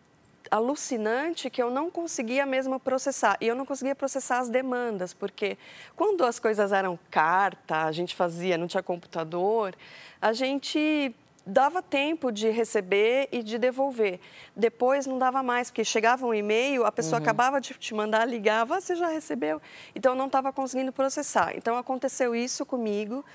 alucinante 0.51 1.50
que 1.50 1.63
eu 1.63 1.72
não 1.72 1.89
conseguia 1.89 2.46
mesmo 2.46 2.77
processar. 2.77 3.38
E 3.39 3.48
eu 3.48 3.55
não 3.55 3.65
conseguia 3.65 3.96
processar 3.96 4.39
as 4.39 4.50
demandas, 4.50 5.13
porque 5.13 5.58
quando 5.96 6.25
as 6.25 6.38
coisas 6.38 6.74
eram 6.74 7.00
carta, 7.10 7.86
a 7.86 7.91
gente 7.93 8.13
fazia, 8.13 8.58
não 8.58 8.67
tinha 8.67 8.84
computador, 8.84 9.74
a 10.22 10.34
gente 10.34 11.15
dava 11.46 11.81
tempo 11.81 12.31
de 12.31 12.50
receber 12.50 13.27
e 13.31 13.41
de 13.41 13.58
devolver. 13.58 14.20
Depois 14.55 15.08
não 15.08 15.17
dava 15.17 15.41
mais, 15.41 15.70
porque 15.70 15.84
chegava 15.84 16.25
um 16.25 16.34
e-mail, 16.34 16.86
a 16.86 16.91
pessoa 16.91 17.17
uhum. 17.17 17.24
acabava 17.24 17.60
de 17.60 17.74
te 17.74 17.93
mandar, 17.93 18.25
ligava, 18.25 18.77
ah, 18.77 18.81
você 18.81 18.96
já 18.96 19.08
recebeu? 19.08 19.62
Então, 19.96 20.13
não 20.13 20.27
estava 20.27 20.53
conseguindo 20.53 20.91
processar. 20.91 21.53
Então, 21.55 21.77
aconteceu 21.77 22.36
isso 22.36 22.65
comigo. 22.65 23.25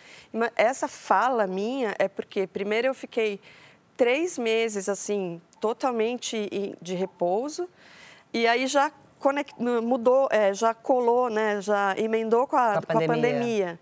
Essa 0.54 0.86
fala 0.86 1.46
minha 1.46 1.94
é 1.98 2.08
porque, 2.08 2.46
primeiro, 2.46 2.86
eu 2.86 2.94
fiquei 2.94 3.40
três 3.96 4.38
meses, 4.38 4.88
assim, 4.88 5.40
totalmente 5.60 6.76
de 6.80 6.94
repouso, 6.94 7.68
e 8.32 8.46
aí 8.46 8.66
já 8.66 8.92
conect... 9.18 9.54
mudou, 9.60 10.28
é, 10.30 10.52
já 10.52 10.74
colou, 10.74 11.30
né, 11.30 11.60
já 11.60 11.94
emendou 11.96 12.46
com 12.46 12.56
a, 12.56 12.82
com 12.82 12.92
a, 12.92 12.94
com 12.94 13.04
a 13.04 13.06
pandemia. 13.06 13.78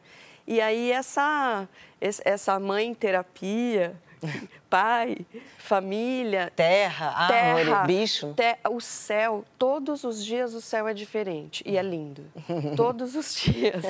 E 0.47 0.61
aí 0.61 0.93
essa, 0.93 1.69
essa 2.01 2.59
mãe 2.61 2.95
terapia, 2.95 3.95
pai, 4.69 5.27
família, 5.59 6.53
terra, 6.55 7.27
terra 7.27 7.79
árvore, 7.79 7.87
bicho, 7.87 8.35
te, 8.35 8.57
o 8.69 8.81
céu, 8.81 9.45
todos 9.59 10.05
os 10.05 10.25
dias 10.25 10.55
o 10.55 10.61
céu 10.61 10.87
é 10.87 10.95
diferente 10.95 11.63
e 11.67 11.77
é 11.77 11.83
lindo. 11.83 12.25
todos 12.77 13.15
os 13.15 13.35
dias. 13.35 13.85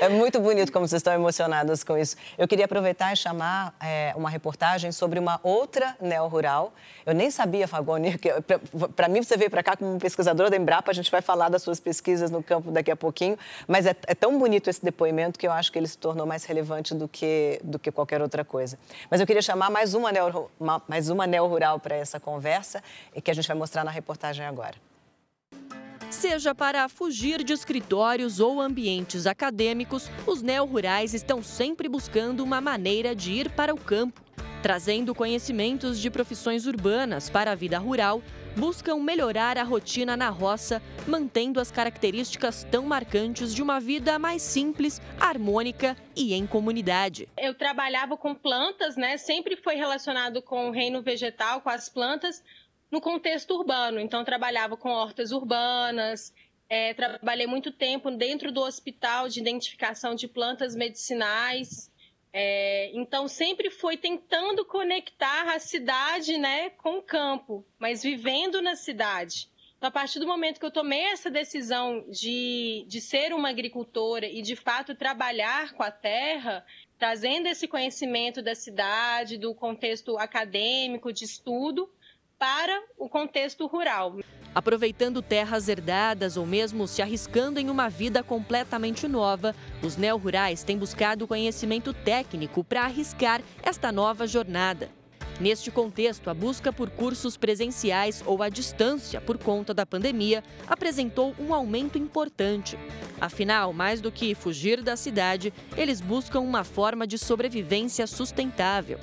É 0.00 0.08
muito 0.08 0.40
bonito 0.40 0.72
como 0.72 0.88
vocês 0.88 1.00
estão 1.00 1.12
emocionadas 1.12 1.84
com 1.84 1.96
isso. 1.96 2.16
Eu 2.38 2.48
queria 2.48 2.64
aproveitar 2.64 3.12
e 3.12 3.16
chamar 3.16 3.74
é, 3.80 4.14
uma 4.16 4.30
reportagem 4.30 4.90
sobre 4.92 5.18
uma 5.18 5.38
outra 5.42 5.94
neo-rural. 6.00 6.72
Eu 7.04 7.14
nem 7.14 7.30
sabia, 7.30 7.68
Fagoni, 7.68 8.18
para 8.96 9.08
mim 9.08 9.22
você 9.22 9.36
veio 9.36 9.50
para 9.50 9.62
cá 9.62 9.76
como 9.76 9.98
pesquisadora 9.98 10.48
da 10.48 10.56
Embrapa, 10.56 10.90
a 10.90 10.94
gente 10.94 11.10
vai 11.10 11.20
falar 11.20 11.48
das 11.48 11.62
suas 11.62 11.78
pesquisas 11.78 12.30
no 12.30 12.42
campo 12.42 12.70
daqui 12.70 12.90
a 12.90 12.96
pouquinho, 12.96 13.38
mas 13.68 13.84
é, 13.84 13.94
é 14.06 14.14
tão 14.14 14.38
bonito 14.38 14.70
esse 14.70 14.82
depoimento 14.82 15.38
que 15.38 15.46
eu 15.46 15.52
acho 15.52 15.70
que 15.70 15.78
ele 15.78 15.88
se 15.88 15.98
tornou 15.98 16.26
mais 16.26 16.44
relevante 16.44 16.94
do 16.94 17.06
que, 17.06 17.60
do 17.62 17.78
que 17.78 17.90
qualquer 17.90 18.22
outra 18.22 18.44
coisa. 18.44 18.78
Mas 19.10 19.20
eu 19.20 19.26
queria 19.26 19.42
chamar 19.42 19.70
mais 19.70 19.94
uma 19.94 21.26
neo-rural 21.26 21.78
para 21.78 21.94
essa 21.94 22.18
conversa 22.18 22.82
e 23.14 23.20
que 23.20 23.30
a 23.30 23.34
gente 23.34 23.46
vai 23.46 23.56
mostrar 23.56 23.84
na 23.84 23.90
reportagem 23.90 24.46
agora. 24.46 24.89
Seja 26.10 26.52
para 26.52 26.88
fugir 26.88 27.44
de 27.44 27.52
escritórios 27.52 28.40
ou 28.40 28.60
ambientes 28.60 29.26
acadêmicos, 29.26 30.10
os 30.26 30.42
neo-rurais 30.42 31.14
estão 31.14 31.40
sempre 31.40 31.88
buscando 31.88 32.42
uma 32.42 32.60
maneira 32.60 33.14
de 33.14 33.32
ir 33.32 33.50
para 33.50 33.72
o 33.72 33.80
campo. 33.80 34.20
Trazendo 34.60 35.14
conhecimentos 35.14 36.00
de 36.00 36.10
profissões 36.10 36.66
urbanas 36.66 37.30
para 37.30 37.52
a 37.52 37.54
vida 37.54 37.78
rural, 37.78 38.22
buscam 38.56 38.96
melhorar 38.96 39.56
a 39.56 39.62
rotina 39.62 40.16
na 40.16 40.28
roça, 40.28 40.82
mantendo 41.06 41.60
as 41.60 41.70
características 41.70 42.66
tão 42.70 42.84
marcantes 42.84 43.54
de 43.54 43.62
uma 43.62 43.80
vida 43.80 44.18
mais 44.18 44.42
simples, 44.42 45.00
harmônica 45.18 45.96
e 46.16 46.34
em 46.34 46.46
comunidade. 46.46 47.28
Eu 47.38 47.54
trabalhava 47.54 48.16
com 48.16 48.34
plantas, 48.34 48.96
né? 48.96 49.16
Sempre 49.16 49.56
foi 49.56 49.76
relacionado 49.76 50.42
com 50.42 50.68
o 50.68 50.72
reino 50.72 51.00
vegetal, 51.00 51.60
com 51.60 51.70
as 51.70 51.88
plantas, 51.88 52.42
no 52.90 53.00
contexto 53.00 53.54
urbano. 53.54 54.00
Então, 54.00 54.24
trabalhava 54.24 54.76
com 54.76 54.90
hortas 54.90 55.32
urbanas, 55.32 56.32
é, 56.68 56.94
trabalhei 56.94 57.46
muito 57.46 57.70
tempo 57.72 58.10
dentro 58.10 58.52
do 58.52 58.60
hospital 58.60 59.28
de 59.28 59.40
identificação 59.40 60.14
de 60.14 60.28
plantas 60.28 60.74
medicinais. 60.74 61.90
É, 62.32 62.90
então, 62.94 63.26
sempre 63.26 63.70
foi 63.70 63.96
tentando 63.96 64.64
conectar 64.64 65.54
a 65.54 65.58
cidade 65.58 66.38
né, 66.38 66.70
com 66.70 66.98
o 66.98 67.02
campo, 67.02 67.64
mas 67.78 68.02
vivendo 68.02 68.62
na 68.62 68.76
cidade. 68.76 69.48
Então, 69.76 69.88
a 69.88 69.92
partir 69.92 70.20
do 70.20 70.26
momento 70.26 70.60
que 70.60 70.66
eu 70.66 70.70
tomei 70.70 71.06
essa 71.06 71.30
decisão 71.30 72.04
de, 72.10 72.84
de 72.86 73.00
ser 73.00 73.32
uma 73.32 73.48
agricultora 73.48 74.26
e, 74.26 74.42
de 74.42 74.54
fato, 74.54 74.94
trabalhar 74.94 75.72
com 75.72 75.82
a 75.82 75.90
terra, 75.90 76.64
trazendo 76.98 77.48
esse 77.48 77.66
conhecimento 77.66 78.42
da 78.42 78.54
cidade, 78.54 79.38
do 79.38 79.54
contexto 79.54 80.18
acadêmico, 80.18 81.10
de 81.10 81.24
estudo, 81.24 81.90
para 82.40 82.82
o 82.96 83.06
contexto 83.06 83.66
rural. 83.66 84.16
Aproveitando 84.54 85.20
terras 85.20 85.68
herdadas 85.68 86.38
ou 86.38 86.46
mesmo 86.46 86.88
se 86.88 87.02
arriscando 87.02 87.60
em 87.60 87.68
uma 87.68 87.90
vida 87.90 88.22
completamente 88.22 89.06
nova, 89.06 89.54
os 89.82 89.98
neo-rurais 89.98 90.64
têm 90.64 90.78
buscado 90.78 91.28
conhecimento 91.28 91.92
técnico 91.92 92.64
para 92.64 92.84
arriscar 92.84 93.42
esta 93.62 93.92
nova 93.92 94.26
jornada. 94.26 94.88
Neste 95.38 95.70
contexto, 95.70 96.30
a 96.30 96.34
busca 96.34 96.72
por 96.72 96.88
cursos 96.88 97.36
presenciais 97.36 98.22
ou 98.24 98.42
à 98.42 98.48
distância 98.48 99.20
por 99.20 99.36
conta 99.36 99.74
da 99.74 99.84
pandemia 99.84 100.42
apresentou 100.66 101.34
um 101.38 101.52
aumento 101.54 101.98
importante. 101.98 102.78
Afinal, 103.20 103.72
mais 103.74 104.00
do 104.00 104.10
que 104.10 104.34
fugir 104.34 104.82
da 104.82 104.96
cidade, 104.96 105.52
eles 105.76 106.00
buscam 106.00 106.40
uma 106.40 106.64
forma 106.64 107.06
de 107.06 107.18
sobrevivência 107.18 108.06
sustentável. 108.06 108.98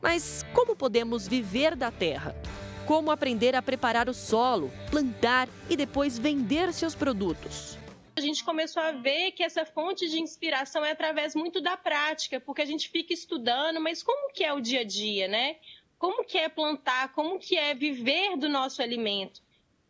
Mas 0.00 0.46
como 0.54 0.76
podemos 0.76 1.26
viver 1.26 1.74
da 1.74 1.90
terra? 1.90 2.34
Como 2.86 3.10
aprender 3.10 3.54
a 3.56 3.60
preparar 3.60 4.08
o 4.08 4.14
solo, 4.14 4.70
plantar 4.90 5.48
e 5.68 5.76
depois 5.76 6.16
vender 6.18 6.72
seus 6.72 6.94
produtos. 6.94 7.76
A 8.16 8.20
gente 8.20 8.44
começou 8.44 8.82
a 8.82 8.92
ver 8.92 9.32
que 9.32 9.42
essa 9.42 9.66
fonte 9.66 10.08
de 10.08 10.20
inspiração 10.20 10.84
é 10.84 10.92
através 10.92 11.34
muito 11.34 11.60
da 11.60 11.76
prática, 11.76 12.40
porque 12.40 12.62
a 12.62 12.64
gente 12.64 12.88
fica 12.88 13.12
estudando, 13.12 13.80
mas 13.80 14.02
como 14.02 14.32
que 14.32 14.42
é 14.42 14.52
o 14.54 14.60
dia 14.60 14.80
a 14.80 14.84
dia, 14.84 15.28
né? 15.28 15.56
Como 15.98 16.24
que 16.24 16.38
é 16.38 16.48
plantar, 16.48 17.12
como 17.12 17.38
que 17.38 17.58
é 17.58 17.74
viver 17.74 18.36
do 18.36 18.48
nosso 18.48 18.80
alimento? 18.80 19.42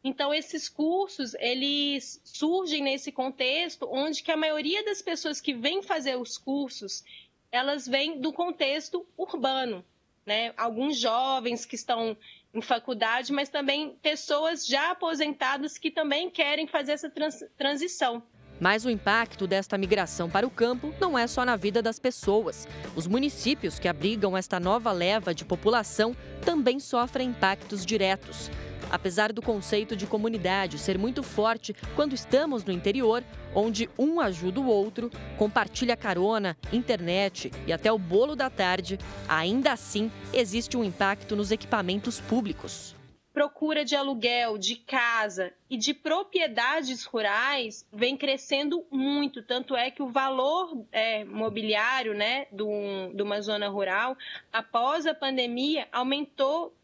Então, 0.02 0.32
esses 0.32 0.68
cursos, 0.68 1.34
eles 1.34 2.20
surgem 2.24 2.82
nesse 2.82 3.12
contexto 3.12 3.88
onde 3.90 4.22
que 4.22 4.30
a 4.30 4.36
maioria 4.36 4.84
das 4.84 5.02
pessoas 5.02 5.40
que 5.40 5.52
vêm 5.52 5.82
fazer 5.82 6.16
os 6.16 6.38
cursos, 6.38 7.04
elas 7.50 7.86
vêm 7.86 8.20
do 8.20 8.32
contexto 8.32 9.06
urbano, 9.18 9.84
né? 10.24 10.52
Alguns 10.56 10.98
jovens 10.98 11.64
que 11.64 11.74
estão 11.74 12.16
em 12.56 12.62
faculdade, 12.62 13.32
mas 13.32 13.50
também 13.50 13.96
pessoas 14.02 14.66
já 14.66 14.90
aposentadas 14.90 15.76
que 15.76 15.90
também 15.90 16.30
querem 16.30 16.66
fazer 16.66 16.92
essa 16.92 17.10
trans 17.10 17.44
transição. 17.56 18.22
Mas 18.60 18.84
o 18.84 18.90
impacto 18.90 19.46
desta 19.46 19.76
migração 19.76 20.30
para 20.30 20.46
o 20.46 20.50
campo 20.50 20.94
não 21.00 21.18
é 21.18 21.26
só 21.26 21.44
na 21.44 21.56
vida 21.56 21.82
das 21.82 21.98
pessoas. 21.98 22.66
Os 22.94 23.06
municípios 23.06 23.78
que 23.78 23.88
abrigam 23.88 24.36
esta 24.36 24.58
nova 24.58 24.92
leva 24.92 25.34
de 25.34 25.44
população 25.44 26.16
também 26.42 26.80
sofrem 26.80 27.30
impactos 27.30 27.84
diretos. 27.84 28.50
Apesar 28.90 29.32
do 29.32 29.42
conceito 29.42 29.96
de 29.96 30.06
comunidade 30.06 30.78
ser 30.78 30.96
muito 30.96 31.22
forte 31.22 31.74
quando 31.94 32.14
estamos 32.14 32.64
no 32.64 32.72
interior, 32.72 33.22
onde 33.54 33.90
um 33.98 34.20
ajuda 34.20 34.60
o 34.60 34.66
outro, 34.66 35.10
compartilha 35.36 35.96
carona, 35.96 36.56
internet 36.72 37.50
e 37.66 37.72
até 37.72 37.90
o 37.90 37.98
bolo 37.98 38.36
da 38.36 38.48
tarde, 38.48 38.98
ainda 39.28 39.72
assim 39.72 40.10
existe 40.32 40.76
um 40.76 40.84
impacto 40.84 41.34
nos 41.34 41.50
equipamentos 41.50 42.20
públicos. 42.20 42.95
Procura 43.36 43.84
de 43.84 43.94
aluguel, 43.94 44.56
de 44.56 44.76
casa 44.76 45.52
e 45.68 45.76
de 45.76 45.92
propriedades 45.92 47.04
rurais 47.04 47.86
vem 47.92 48.16
crescendo 48.16 48.86
muito. 48.90 49.42
Tanto 49.42 49.76
é 49.76 49.90
que 49.90 50.02
o 50.02 50.08
valor 50.08 50.86
é, 50.90 51.22
mobiliário 51.22 52.14
né, 52.14 52.46
de 52.50 53.22
uma 53.22 53.42
zona 53.42 53.68
rural, 53.68 54.16
após 54.50 55.06
a 55.06 55.12
pandemia, 55.12 55.86
aumentou 55.92 56.74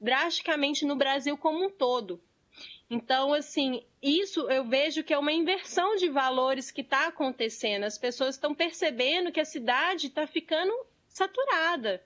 drasticamente 0.00 0.86
no 0.86 0.96
Brasil 0.96 1.36
como 1.36 1.66
um 1.66 1.68
todo. 1.68 2.18
Então, 2.88 3.34
assim, 3.34 3.82
isso 4.00 4.50
eu 4.50 4.64
vejo 4.64 5.04
que 5.04 5.12
é 5.12 5.18
uma 5.18 5.30
inversão 5.30 5.94
de 5.96 6.08
valores 6.08 6.70
que 6.70 6.80
está 6.80 7.08
acontecendo. 7.08 7.84
As 7.84 7.98
pessoas 7.98 8.36
estão 8.36 8.54
percebendo 8.54 9.30
que 9.30 9.40
a 9.40 9.44
cidade 9.44 10.06
está 10.06 10.26
ficando 10.26 10.72
saturada, 11.06 12.02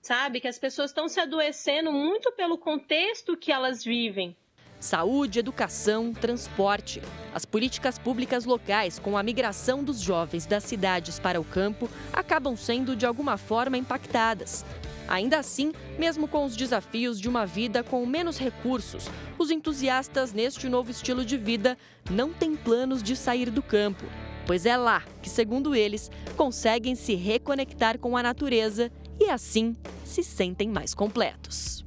sabe? 0.00 0.40
Que 0.40 0.48
as 0.48 0.58
pessoas 0.58 0.90
estão 0.90 1.08
se 1.08 1.20
adoecendo 1.20 1.92
muito 1.92 2.32
pelo 2.32 2.58
contexto 2.58 3.36
que 3.36 3.52
elas 3.52 3.84
vivem. 3.84 4.36
Saúde, 4.80 5.40
educação, 5.40 6.14
transporte. 6.14 7.02
As 7.34 7.44
políticas 7.44 7.98
públicas 7.98 8.44
locais 8.44 8.98
com 8.98 9.18
a 9.18 9.22
migração 9.24 9.82
dos 9.82 10.00
jovens 10.00 10.46
das 10.46 10.62
cidades 10.62 11.18
para 11.18 11.40
o 11.40 11.44
campo 11.44 11.90
acabam 12.12 12.56
sendo 12.56 12.94
de 12.94 13.04
alguma 13.04 13.36
forma 13.36 13.76
impactadas. 13.76 14.64
Ainda 15.08 15.38
assim, 15.38 15.72
mesmo 15.98 16.28
com 16.28 16.44
os 16.44 16.54
desafios 16.54 17.18
de 17.18 17.28
uma 17.28 17.44
vida 17.44 17.82
com 17.82 18.04
menos 18.06 18.38
recursos, 18.38 19.08
os 19.36 19.50
entusiastas 19.50 20.32
neste 20.32 20.68
novo 20.68 20.90
estilo 20.90 21.24
de 21.24 21.36
vida 21.36 21.76
não 22.08 22.32
têm 22.32 22.54
planos 22.54 23.02
de 23.02 23.16
sair 23.16 23.50
do 23.50 23.62
campo, 23.62 24.04
pois 24.46 24.64
é 24.64 24.76
lá 24.76 25.02
que, 25.22 25.30
segundo 25.30 25.74
eles, 25.74 26.10
conseguem 26.36 26.94
se 26.94 27.14
reconectar 27.14 27.98
com 27.98 28.16
a 28.16 28.22
natureza 28.22 28.92
e 29.18 29.30
assim 29.30 29.76
se 30.04 30.22
sentem 30.22 30.68
mais 30.68 30.94
completos. 30.94 31.84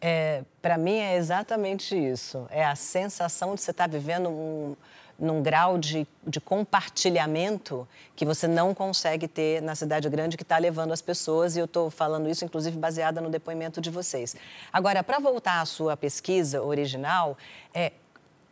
É, 0.00 0.44
Para 0.60 0.78
mim 0.78 0.96
é 0.96 1.16
exatamente 1.16 1.96
isso. 1.96 2.46
É 2.50 2.64
a 2.64 2.76
sensação 2.76 3.54
de 3.54 3.60
você 3.60 3.70
estar 3.70 3.88
vivendo 3.88 4.28
um, 4.28 4.76
num 5.18 5.42
grau 5.42 5.78
de, 5.78 6.06
de 6.26 6.40
compartilhamento 6.40 7.88
que 8.14 8.24
você 8.24 8.46
não 8.46 8.74
consegue 8.74 9.26
ter 9.26 9.62
na 9.62 9.74
cidade 9.74 10.08
grande 10.08 10.36
que 10.36 10.42
está 10.42 10.58
levando 10.58 10.92
as 10.92 11.00
pessoas, 11.00 11.56
e 11.56 11.60
eu 11.60 11.64
estou 11.64 11.90
falando 11.90 12.28
isso, 12.28 12.44
inclusive, 12.44 12.76
baseada 12.76 13.20
no 13.20 13.30
depoimento 13.30 13.80
de 13.80 13.90
vocês. 13.90 14.36
Agora, 14.72 15.02
para 15.02 15.18
voltar 15.18 15.60
à 15.60 15.64
sua 15.64 15.96
pesquisa 15.96 16.62
original, 16.62 17.36
é, 17.74 17.92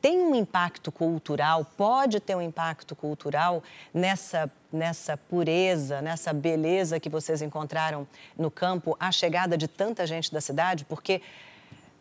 tem 0.04 0.20
um 0.20 0.34
impacto 0.34 0.92
cultural, 0.92 1.64
pode 1.78 2.20
ter 2.20 2.34
um 2.34 2.42
impacto 2.42 2.94
cultural 2.94 3.62
nessa, 3.94 4.52
nessa 4.70 5.16
pureza, 5.16 6.02
nessa 6.02 6.30
beleza 6.30 7.00
que 7.00 7.08
vocês 7.08 7.40
encontraram 7.40 8.06
no 8.36 8.50
campo, 8.50 8.94
a 9.00 9.10
chegada 9.10 9.56
de 9.56 9.66
tanta 9.66 10.06
gente 10.06 10.30
da 10.30 10.42
cidade? 10.42 10.84
Porque 10.84 11.22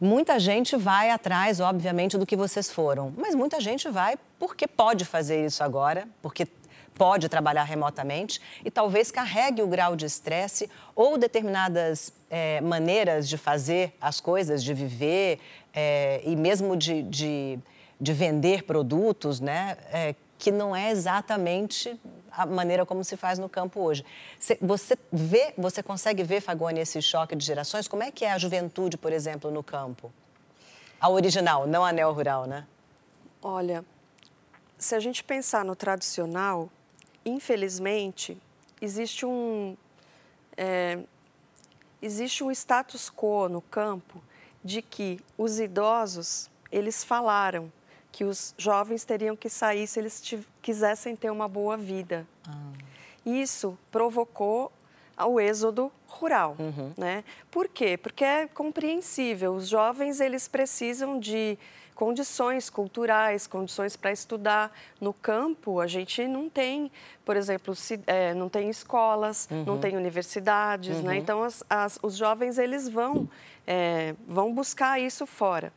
Muita 0.01 0.37
gente 0.37 0.75
vai 0.75 1.11
atrás, 1.11 1.61
obviamente, 1.61 2.17
do 2.17 2.25
que 2.25 2.35
vocês 2.35 2.69
foram, 2.69 3.13
mas 3.15 3.33
muita 3.33 3.61
gente 3.61 3.87
vai 3.87 4.17
porque 4.37 4.67
pode 4.67 5.05
fazer 5.05 5.45
isso 5.45 5.63
agora, 5.63 6.05
porque 6.21 6.45
pode 6.93 7.29
trabalhar 7.29 7.63
remotamente 7.63 8.41
e 8.65 8.71
talvez 8.71 9.11
carregue 9.11 9.61
o 9.61 9.67
grau 9.67 9.95
de 9.95 10.05
estresse 10.05 10.69
ou 10.93 11.17
determinadas 11.17 12.11
é, 12.29 12.59
maneiras 12.59 13.29
de 13.29 13.37
fazer 13.37 13.95
as 14.01 14.19
coisas, 14.19 14.61
de 14.61 14.73
viver 14.73 15.39
é, 15.73 16.21
e 16.25 16.35
mesmo 16.35 16.75
de, 16.75 17.03
de, 17.03 17.59
de, 18.03 18.13
vender 18.13 18.63
produtos, 18.63 19.39
né? 19.39 19.77
É, 19.91 20.15
que 20.37 20.51
não 20.51 20.75
é 20.75 20.91
exatamente 20.91 21.97
a 22.29 22.45
maneira 22.45 22.85
como 22.85 23.01
se 23.03 23.15
faz 23.15 23.39
no 23.39 23.47
campo 23.47 23.79
hoje. 23.79 24.03
Você 24.59 24.97
vê, 25.11 25.53
você 25.57 25.81
consegue 25.81 26.21
ver, 26.21 26.41
Fagone, 26.41 26.81
esse 26.81 27.01
choque 27.01 27.33
de 27.35 27.45
gerações? 27.45 27.87
Como 27.87 28.03
é 28.03 28.11
que 28.11 28.25
é 28.25 28.31
a 28.33 28.37
juventude, 28.37 28.97
por 28.97 29.13
exemplo, 29.13 29.49
no 29.49 29.63
campo? 29.63 30.11
A 30.99 31.09
original, 31.09 31.65
não 31.65 31.85
a 31.85 31.93
neo-rural, 31.93 32.45
né? 32.45 32.67
Olha, 33.41 33.85
se 34.77 34.95
a 34.95 34.99
gente 34.99 35.23
pensar 35.23 35.63
no 35.63 35.75
tradicional, 35.77 36.69
infelizmente, 37.25 38.37
existe 38.81 39.25
um, 39.25 39.77
é, 40.57 40.99
existe 42.01 42.43
um 42.43 42.51
status 42.51 43.09
quo 43.09 43.47
no 43.47 43.61
campo 43.61 44.21
de 44.61 44.81
que 44.81 45.19
os 45.37 45.59
idosos, 45.59 46.49
eles 46.69 47.03
falaram 47.03 47.71
que 48.13 48.23
os 48.23 48.53
jovens 48.59 49.03
teriam 49.03 49.35
que 49.35 49.49
sair 49.49 49.87
se 49.87 49.99
eles 49.99 50.21
quisessem 50.61 51.15
ter 51.15 51.31
uma 51.31 51.47
boa 51.47 51.75
vida. 51.75 52.25
Ah. 52.47 52.71
Isso 53.25 53.77
provocou 53.91 54.71
o 55.17 55.39
êxodo 55.39 55.91
rural, 56.07 56.55
uhum. 56.59 56.93
né? 56.95 57.23
Por 57.49 57.67
quê? 57.67 57.97
Porque 57.97 58.23
é 58.23 58.47
compreensível. 58.47 59.55
Os 59.55 59.67
jovens 59.67 60.19
eles 60.19 60.47
precisam 60.47 61.19
de 61.19 61.57
condições 61.95 62.69
culturais, 62.69 63.47
condições 63.47 63.95
para 63.95 64.11
estudar. 64.11 64.71
No 65.01 65.11
campo, 65.11 65.79
a 65.79 65.87
gente 65.87 66.27
não 66.27 66.49
tem, 66.49 66.91
por 67.25 67.35
exemplo, 67.35 67.75
se, 67.75 67.99
é, 68.05 68.33
não 68.35 68.47
tem 68.47 68.69
escolas, 68.69 69.47
uhum. 69.49 69.63
não 69.65 69.79
tem 69.79 69.97
universidades, 69.97 70.97
né? 70.97 71.01
uhum. 71.01 71.07
né? 71.07 71.17
Então, 71.17 71.41
as, 71.41 71.63
as, 71.67 71.99
os 72.03 72.15
jovens, 72.15 72.59
eles 72.59 72.87
vão, 72.87 73.27
é, 73.65 74.13
vão 74.27 74.53
buscar 74.53 74.99
isso 74.99 75.25
fora. 75.25 75.73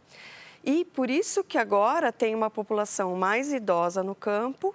E 0.67 0.85
por 0.85 1.09
isso 1.09 1.45
que 1.45 1.57
agora 1.57 2.11
tem 2.13 2.35
uma 2.35 2.51
população 2.51 3.15
mais 3.15 3.53
idosa 3.53 4.03
no 4.03 4.17
campo 4.17 4.75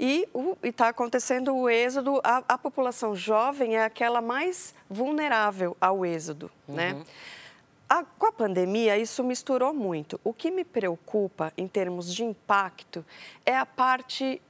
e 0.00 0.26
está 0.62 0.88
acontecendo 0.88 1.54
o 1.54 1.68
êxodo. 1.68 2.18
A, 2.24 2.42
a, 2.48 2.56
população 2.56 3.14
jovem 3.14 3.76
é 3.76 3.84
aquela 3.84 4.22
mais 4.22 4.74
vulnerável 4.88 5.76
ao 5.78 6.06
êxodo, 6.06 6.50
né? 6.66 6.92
uhum. 6.92 6.98
né? 7.00 7.04
A, 7.90 8.04
com 8.04 8.26
a 8.26 8.32
pandemia, 8.32 8.98
isso 8.98 9.24
misturou 9.24 9.72
muito. 9.72 10.20
O 10.22 10.32
que 10.32 10.50
me 10.50 10.62
preocupa 10.62 11.52
em 11.56 11.66
termos 11.66 12.12
de 12.12 12.22
impacto 12.22 13.04
é 13.46 13.56
a 13.56 13.64
parte 13.64 14.42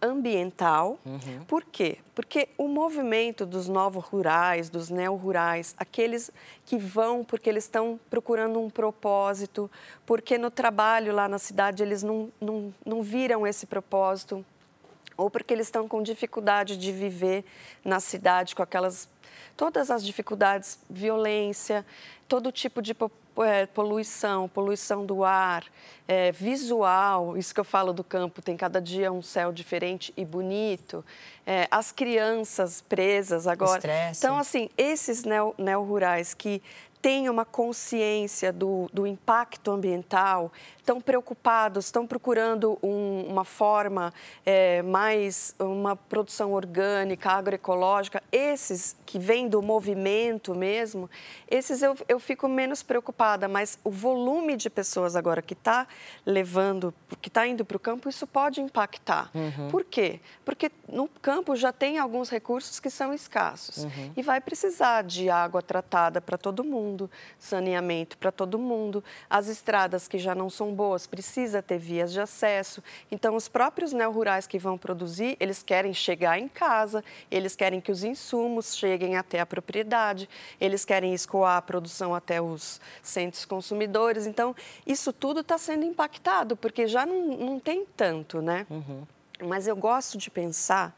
ambiental. 0.00 0.98
Uhum. 1.04 1.44
Por 1.46 1.64
quê? 1.64 1.98
Porque 2.14 2.48
o 2.56 2.68
movimento 2.68 3.44
dos 3.46 3.68
novos 3.68 4.04
rurais, 4.04 4.68
dos 4.68 4.90
neo-rurais, 4.90 5.74
aqueles 5.78 6.30
que 6.64 6.76
vão 6.76 7.24
porque 7.24 7.48
eles 7.48 7.64
estão 7.64 7.98
procurando 8.10 8.60
um 8.60 8.70
propósito, 8.70 9.70
porque 10.04 10.38
no 10.38 10.50
trabalho 10.50 11.14
lá 11.14 11.28
na 11.28 11.38
cidade 11.38 11.82
eles 11.82 12.02
não, 12.02 12.30
não, 12.40 12.74
não 12.84 13.02
viram 13.02 13.46
esse 13.46 13.66
propósito, 13.66 14.44
ou 15.16 15.30
porque 15.30 15.54
eles 15.54 15.66
estão 15.66 15.88
com 15.88 16.02
dificuldade 16.02 16.76
de 16.76 16.92
viver 16.92 17.44
na 17.84 18.00
cidade 18.00 18.54
com 18.54 18.62
aquelas 18.62 19.08
todas 19.56 19.90
as 19.90 20.04
dificuldades, 20.04 20.78
violência, 20.88 21.84
todo 22.28 22.52
tipo 22.52 22.82
de 22.82 22.94
é, 23.42 23.66
poluição, 23.66 24.48
poluição 24.48 25.04
do 25.04 25.24
ar, 25.24 25.64
é, 26.08 26.32
visual, 26.32 27.36
isso 27.36 27.52
que 27.52 27.60
eu 27.60 27.64
falo 27.64 27.92
do 27.92 28.04
campo, 28.04 28.40
tem 28.40 28.56
cada 28.56 28.80
dia 28.80 29.12
um 29.12 29.22
céu 29.22 29.52
diferente 29.52 30.12
e 30.16 30.24
bonito. 30.24 31.04
É, 31.46 31.66
as 31.70 31.92
crianças 31.92 32.80
presas 32.80 33.46
agora. 33.46 33.78
Estresse. 33.78 34.20
Então, 34.24 34.38
assim, 34.38 34.68
esses 34.76 35.24
neo-rurais 35.58 36.34
que 36.34 36.62
têm 37.06 37.30
uma 37.30 37.44
consciência 37.44 38.52
do, 38.52 38.90
do 38.92 39.06
impacto 39.06 39.70
ambiental, 39.70 40.50
estão 40.76 41.00
preocupados, 41.00 41.84
estão 41.84 42.04
procurando 42.04 42.76
um, 42.82 43.24
uma 43.28 43.44
forma 43.44 44.12
é, 44.44 44.82
mais, 44.82 45.54
uma 45.56 45.94
produção 45.94 46.52
orgânica, 46.52 47.30
agroecológica. 47.30 48.20
Esses 48.32 48.96
que 49.06 49.20
vêm 49.20 49.48
do 49.48 49.62
movimento 49.62 50.52
mesmo, 50.52 51.08
esses 51.48 51.80
eu, 51.80 51.96
eu 52.08 52.18
fico 52.18 52.48
menos 52.48 52.82
preocupada, 52.82 53.46
mas 53.46 53.78
o 53.84 53.90
volume 53.90 54.56
de 54.56 54.68
pessoas 54.68 55.14
agora 55.14 55.40
que 55.40 55.54
está 55.54 55.86
levando, 56.24 56.92
que 57.22 57.28
está 57.28 57.46
indo 57.46 57.64
para 57.64 57.76
o 57.76 57.80
campo, 57.80 58.08
isso 58.08 58.26
pode 58.26 58.60
impactar. 58.60 59.30
Uhum. 59.32 59.68
Por 59.70 59.84
quê? 59.84 60.18
Porque 60.44 60.72
no 60.88 61.06
campo 61.22 61.54
já 61.54 61.72
tem 61.72 61.98
alguns 61.98 62.30
recursos 62.30 62.80
que 62.80 62.90
são 62.90 63.14
escassos 63.14 63.84
uhum. 63.84 64.12
e 64.16 64.22
vai 64.22 64.40
precisar 64.40 65.02
de 65.04 65.30
água 65.30 65.62
tratada 65.62 66.20
para 66.20 66.36
todo 66.36 66.64
mundo 66.64 66.95
mundo, 66.96 67.10
saneamento 67.38 68.16
para 68.16 68.32
todo 68.32 68.58
mundo. 68.58 69.04
As 69.28 69.48
estradas 69.48 70.08
que 70.08 70.18
já 70.18 70.34
não 70.34 70.48
são 70.48 70.74
boas, 70.74 71.06
precisa 71.06 71.62
ter 71.62 71.78
vias 71.78 72.12
de 72.12 72.20
acesso. 72.20 72.82
Então, 73.10 73.36
os 73.36 73.48
próprios 73.48 73.92
neo-rurais 73.92 74.46
que 74.46 74.58
vão 74.58 74.78
produzir, 74.78 75.36
eles 75.38 75.62
querem 75.62 75.92
chegar 75.92 76.38
em 76.38 76.48
casa, 76.48 77.04
eles 77.30 77.54
querem 77.54 77.80
que 77.80 77.92
os 77.92 78.02
insumos 78.02 78.74
cheguem 78.74 79.16
até 79.16 79.40
a 79.40 79.46
propriedade, 79.46 80.28
eles 80.58 80.84
querem 80.84 81.12
escoar 81.12 81.58
a 81.58 81.62
produção 81.62 82.14
até 82.14 82.40
os 82.40 82.80
centros 83.02 83.44
consumidores. 83.44 84.26
Então, 84.26 84.56
isso 84.86 85.12
tudo 85.12 85.40
está 85.40 85.58
sendo 85.58 85.84
impactado, 85.84 86.56
porque 86.56 86.86
já 86.86 87.04
não, 87.04 87.36
não 87.36 87.60
tem 87.60 87.84
tanto, 87.96 88.40
né? 88.40 88.66
Uhum. 88.70 89.02
Mas 89.42 89.68
eu 89.68 89.76
gosto 89.76 90.16
de 90.16 90.30
pensar 90.30 90.96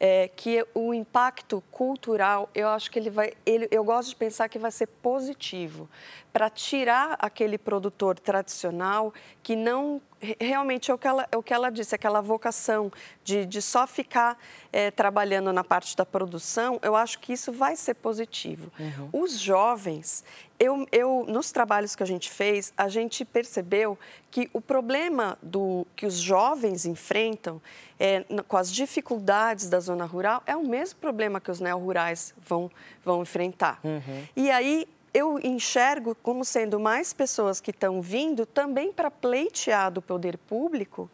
é, 0.00 0.28
que 0.28 0.64
o 0.74 0.94
impacto 0.94 1.62
cultural, 1.70 2.48
eu 2.54 2.68
acho 2.68 2.90
que 2.90 2.98
ele 2.98 3.10
vai, 3.10 3.32
ele, 3.44 3.68
eu 3.70 3.82
gosto 3.82 4.10
de 4.10 4.16
pensar 4.16 4.48
que 4.48 4.58
vai 4.58 4.70
ser 4.70 4.86
positivo 4.86 5.88
para 6.32 6.48
tirar 6.48 7.16
aquele 7.18 7.58
produtor 7.58 8.18
tradicional 8.18 9.12
que 9.42 9.56
não 9.56 10.00
realmente 10.40 10.90
é 10.90 10.94
o 10.94 10.98
que 10.98 11.06
ela, 11.06 11.28
é 11.30 11.36
o 11.36 11.42
que 11.42 11.54
ela 11.54 11.70
disse, 11.70 11.94
aquela 11.94 12.20
vocação 12.20 12.90
de, 13.22 13.46
de 13.46 13.62
só 13.62 13.86
ficar 13.86 14.36
é, 14.72 14.90
trabalhando 14.90 15.52
na 15.52 15.62
parte 15.62 15.96
da 15.96 16.04
produção, 16.04 16.78
eu 16.82 16.96
acho 16.96 17.18
que 17.18 17.32
isso 17.32 17.52
vai 17.52 17.76
ser 17.76 17.94
positivo. 17.94 18.70
Uhum. 18.78 19.08
Os 19.12 19.38
jovens, 19.38 20.24
eu, 20.58 20.86
eu, 20.90 21.24
nos 21.28 21.52
trabalhos 21.52 21.94
que 21.94 22.02
a 22.02 22.06
gente 22.06 22.30
fez, 22.30 22.72
a 22.76 22.88
gente 22.88 23.24
percebeu 23.24 23.98
que 24.30 24.50
o 24.52 24.60
problema 24.60 25.38
do, 25.42 25.86
que 25.94 26.04
os 26.04 26.18
jovens 26.18 26.84
enfrentam 26.84 27.60
é, 27.98 28.24
com 28.46 28.56
as 28.56 28.72
dificuldades 28.72 29.68
da 29.68 29.80
zona 29.80 30.04
rural 30.04 30.42
é 30.46 30.56
o 30.56 30.66
mesmo 30.66 30.98
problema 31.00 31.40
que 31.40 31.50
os 31.50 31.60
neo-rurais 31.60 32.34
vão, 32.46 32.70
vão 33.04 33.22
enfrentar. 33.22 33.80
Uhum. 33.84 34.24
E 34.36 34.50
aí 34.50 34.86
eu 35.18 35.38
enxergo 35.42 36.14
como 36.22 36.44
sendo 36.44 36.78
mais 36.78 37.12
pessoas 37.12 37.60
que 37.60 37.70
estão 37.70 38.00
vindo 38.00 38.46
também 38.46 38.92
para 38.92 39.10
pleitear 39.10 39.90
do 39.90 40.00
poder 40.00 40.38
público 40.38 41.10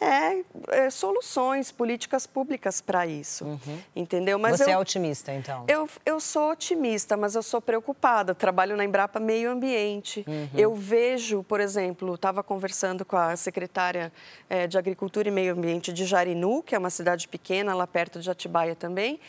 é, 0.00 0.44
é, 0.68 0.90
soluções, 0.90 1.70
políticas 1.70 2.26
públicas 2.26 2.80
para 2.80 3.06
isso, 3.06 3.44
uhum. 3.44 3.78
entendeu? 3.94 4.38
Mas 4.38 4.58
Você 4.58 4.64
eu, 4.64 4.70
é 4.70 4.78
otimista, 4.78 5.32
então? 5.32 5.64
Eu, 5.68 5.88
eu 6.04 6.20
sou 6.20 6.50
otimista, 6.50 7.16
mas 7.16 7.34
eu 7.34 7.42
sou 7.42 7.60
preocupada. 7.60 8.34
trabalho 8.34 8.76
na 8.76 8.84
Embrapa 8.84 9.20
Meio 9.20 9.50
Ambiente. 9.50 10.24
Uhum. 10.26 10.48
Eu 10.54 10.74
vejo, 10.74 11.42
por 11.44 11.60
exemplo, 11.60 12.14
estava 12.14 12.42
conversando 12.42 13.04
com 13.04 13.16
a 13.16 13.36
secretária 13.36 14.12
é, 14.50 14.66
de 14.66 14.76
Agricultura 14.76 15.28
e 15.28 15.30
Meio 15.30 15.52
Ambiente 15.54 15.92
de 15.92 16.04
Jarinu, 16.04 16.62
que 16.62 16.74
é 16.74 16.78
uma 16.78 16.90
cidade 16.90 17.28
pequena, 17.28 17.72
lá 17.74 17.86
perto 17.86 18.20
de 18.20 18.30
Atibaia 18.30 18.74
também. 18.74 19.20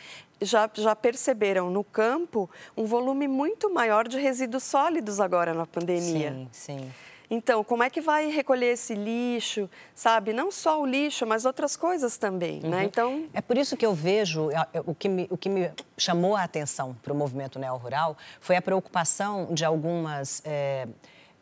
Já, 0.42 0.70
já 0.74 0.96
perceberam 0.96 1.70
no 1.70 1.84
campo 1.84 2.50
um 2.76 2.86
volume 2.86 3.28
muito 3.28 3.74
maior 3.74 4.08
de 4.08 4.20
resíduos 4.20 4.64
sólidos 4.64 5.20
agora 5.20 5.54
na 5.54 5.66
pandemia. 5.66 6.32
Sim, 6.32 6.48
sim. 6.52 6.92
Então, 7.30 7.64
como 7.64 7.84
é 7.84 7.90
que 7.90 8.02
vai 8.02 8.30
recolher 8.30 8.74
esse 8.74 8.94
lixo, 8.94 9.70
sabe? 9.96 10.34
Não 10.34 10.52
só 10.52 10.82
o 10.82 10.86
lixo, 10.86 11.26
mas 11.26 11.46
outras 11.46 11.76
coisas 11.76 12.18
também, 12.18 12.60
né? 12.60 12.64
uhum. 12.64 12.70
né? 12.70 12.84
Então... 12.84 13.26
É 13.34 13.42
por 13.42 13.58
isso 13.58 13.76
que 13.76 13.86
eu 13.86 13.94
vejo, 13.94 14.50
o 14.86 14.94
que 14.94 15.10
me, 15.10 15.28
o 15.30 15.38
que 15.38 15.50
me 15.50 15.72
chamou 15.98 16.36
a 16.36 16.44
atenção 16.44 16.96
para 17.02 17.12
o 17.12 17.16
movimento 17.16 17.58
neo-rural 17.58 18.18
foi 18.40 18.56
a 18.56 18.62
preocupação 18.62 19.48
de 19.52 19.66
algumas... 19.66 20.42
É, 20.46 20.88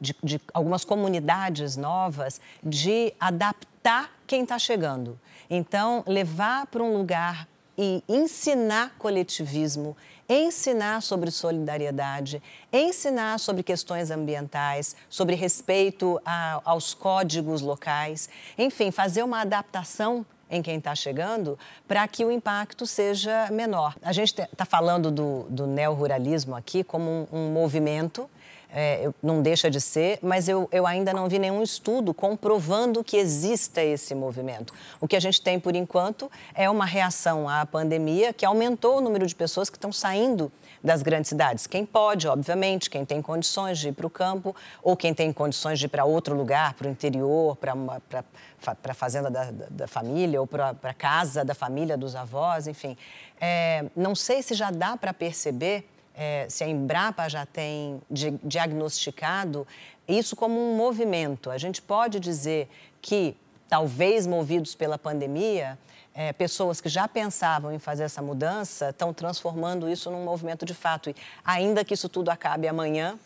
de, 0.02 0.14
de 0.22 0.42
algumas 0.54 0.84
comunidades 0.84 1.78
novas 1.78 2.42
de 2.62 3.14
adaptar 3.18 4.12
quem 4.28 4.44
está 4.44 4.60
chegando. 4.60 5.18
Então, 5.50 6.04
levar 6.06 6.68
para 6.68 6.84
um 6.84 6.98
lugar 6.98 7.48
e 7.78 8.04
ensinar 8.08 8.96
coletivismo, 8.98 9.96
ensinar 10.28 11.02
sobre 11.02 11.32
solidariedade, 11.32 12.42
ensinar 12.72 13.40
sobre 13.40 13.64
questões 13.64 14.12
ambientais, 14.12 14.96
sobre 15.10 15.36
respeito 15.36 16.20
a, 16.26 16.62
aos 16.64 16.94
códigos 16.94 17.62
locais, 17.62 18.30
enfim, 18.58 18.92
fazer 18.92 19.24
uma 19.24 19.42
adaptação 19.42 20.26
em 20.50 20.62
quem 20.62 20.78
está 20.78 20.94
chegando 20.94 21.58
para 21.88 22.08
que 22.08 22.24
o 22.24 22.32
impacto 22.32 22.86
seja 22.86 23.50
menor. 23.52 23.96
A 24.04 24.14
gente 24.14 24.40
está 24.40 24.66
falando 24.66 25.10
do, 25.10 25.44
do 25.50 25.66
neoruralismo 25.66 26.56
aqui 26.56 26.84
como 26.84 27.10
um, 27.10 27.28
um 27.32 27.52
movimento 27.52 28.30
é, 28.74 29.12
não 29.22 29.42
deixa 29.42 29.70
de 29.70 29.80
ser, 29.80 30.18
mas 30.22 30.50
eu, 30.50 30.68
eu 30.72 30.88
ainda 30.88 31.14
não 31.14 31.30
vi 31.30 31.38
nenhum 31.38 31.62
estudo 31.62 32.14
comprovando 32.14 33.04
que 33.04 33.18
exista 33.18 33.84
esse 33.84 34.16
movimento. 34.16 34.74
O 35.00 35.08
que 35.08 35.16
a 35.16 35.20
gente 35.20 35.40
tem, 35.40 35.60
por 35.60 35.76
enquanto, 35.76 36.30
é 36.56 36.68
uma 36.68 36.86
reação 36.86 37.48
à 37.48 37.66
pandemia 37.68 38.34
que 38.34 38.44
aumentou 38.46 38.98
o 38.98 39.02
número 39.02 39.28
de 39.28 39.36
pessoas 39.36 39.70
que 39.70 39.78
estão 39.78 39.92
saindo 39.92 40.52
das 40.84 41.04
grandes 41.04 41.30
cidades. 41.30 41.68
Quem 41.68 41.86
pode, 41.86 42.28
obviamente, 42.28 42.90
quem 42.90 43.06
tem 43.06 43.22
condições 43.22 43.78
de 43.78 43.90
ir 43.90 43.94
para 43.94 44.08
o 44.08 44.10
campo, 44.10 44.56
ou 44.82 44.98
quem 44.98 45.14
tem 45.14 45.32
condições 45.32 45.78
de 45.78 45.86
ir 45.86 45.90
para 45.90 46.04
outro 46.04 46.36
lugar, 46.36 46.74
para 46.74 46.88
o 46.88 46.90
interior, 46.90 47.56
para 47.56 47.74
a 47.74 48.94
fazenda 48.94 49.30
da, 49.30 49.46
da, 49.46 49.66
da, 49.70 49.88
família, 49.88 50.42
ou 50.42 50.48
para 50.48 50.76
a 50.82 50.94
casa 50.94 51.46
da 51.46 51.54
família, 51.54 51.96
dos 51.96 52.16
avós, 52.16 52.68
enfim. 52.68 52.98
É, 53.40 53.86
não 53.96 54.16
sei 54.16 54.42
se 54.42 54.56
já 54.56 54.72
dá 54.72 54.98
para 54.98 55.14
perceber 55.14 55.88
é, 56.16 56.48
se 56.50 56.64
a 56.64 56.68
Embrapa 56.68 57.28
já 57.28 57.46
tem 57.46 58.02
di 58.10 58.32
diagnosticado 58.44 59.68
isso 60.08 60.36
como 60.36 60.60
um 60.60 60.76
movimento. 60.76 61.50
A 61.50 61.58
gente 61.58 61.82
pode 61.82 62.20
dizer 62.20 62.70
que, 63.02 63.36
talvez 63.70 64.28
movidos 64.28 64.76
pela 64.76 64.98
pandemia, 64.98 65.78
é, 66.14 66.32
pessoas 66.34 66.80
que 66.80 66.90
já 66.90 67.08
pensavam 67.08 67.72
em 67.72 67.80
fazer 67.80 68.04
essa 68.04 68.22
mudança 68.22 68.90
estão 68.90 69.14
transformando 69.14 69.90
isso 69.90 70.12
num 70.12 70.24
movimento 70.24 70.66
de 70.66 70.74
fato. 70.74 71.10
E 71.10 71.16
ainda 71.44 71.84
que 71.84 71.94
isso 71.94 72.10
tudo 72.10 72.30
acabe 72.30 72.68
amanhã, 72.68 73.18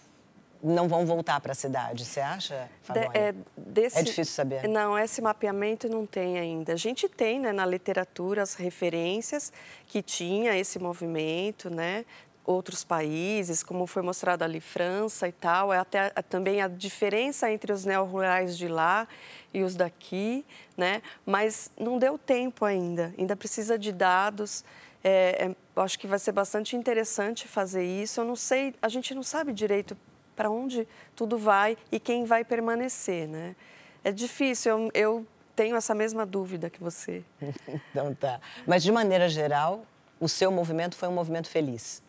não 0.64 0.88
vão 0.88 1.06
voltar 1.06 1.40
para 1.40 1.52
a 1.52 1.56
cidade, 1.56 2.04
você 2.04 2.20
acha? 2.20 2.68
De, 2.90 3.00
é, 3.18 3.34
desse, 3.56 4.00
é 4.00 4.02
difícil 4.02 4.34
saber. 4.34 4.68
Não, 4.68 4.98
esse 4.98 5.22
mapeamento 5.22 5.88
não 5.88 6.06
tem 6.06 6.40
ainda. 6.40 6.74
A 6.74 6.76
gente 6.76 7.08
tem 7.08 7.40
né, 7.40 7.52
na 7.52 7.66
literatura 7.66 8.42
as 8.42 8.56
referências 8.56 9.54
que 9.86 10.02
tinha 10.02 10.58
esse 10.58 10.80
movimento, 10.80 11.70
né? 11.70 12.06
Outros 12.48 12.84
países, 12.84 13.62
como 13.62 13.86
foi 13.86 14.02
mostrado 14.02 14.44
ali 14.44 14.62
França 14.62 15.28
e 15.28 15.32
tal, 15.34 15.74
é 15.74 15.78
até 15.78 16.10
também 16.30 16.62
a 16.62 16.68
diferença 16.70 17.52
entre 17.52 17.74
os 17.74 17.84
neo-rurais 17.84 18.58
de 18.58 18.70
lá 18.70 19.06
e 19.54 19.62
os 19.62 19.76
daqui, 19.76 20.46
né? 20.78 21.02
Mas 21.26 21.70
não 21.78 22.00
deu 22.00 22.18
tempo 22.18 22.64
ainda, 22.64 23.14
ainda 23.18 23.36
precisa 23.36 23.78
de 23.78 23.92
dados. 23.92 24.64
É, 25.04 25.48
é, 25.76 25.82
acho 25.82 26.00
que 26.00 26.08
vai 26.08 26.18
ser 26.18 26.32
bastante 26.32 26.76
interessante 26.76 27.48
fazer 27.48 27.84
isso. 27.84 28.22
Eu 28.22 28.26
não 28.26 28.36
sei, 28.36 28.74
a 28.82 28.88
gente 28.88 29.14
não 29.14 29.24
sabe 29.24 29.52
direito 29.52 29.98
para 30.34 30.50
onde 30.50 30.88
tudo 31.16 31.38
vai 31.38 31.78
e 31.92 32.00
quem 32.00 32.24
vai 32.24 32.46
permanecer, 32.46 33.28
né? 33.28 33.56
É 34.04 34.12
difícil, 34.12 34.72
eu, 34.72 34.92
eu 34.94 35.28
tenho 35.54 35.76
essa 35.76 35.94
mesma 35.94 36.26
dúvida 36.26 36.70
que 36.70 36.80
você. 36.82 37.26
então 37.92 38.16
tá. 38.16 38.40
Mas 38.66 38.84
de 38.84 38.92
maneira 38.92 39.28
geral, 39.28 39.86
o 40.18 40.30
seu 40.30 40.50
movimento 40.50 40.96
foi 40.96 41.10
um 41.10 41.14
movimento 41.14 41.50
feliz? 41.50 42.02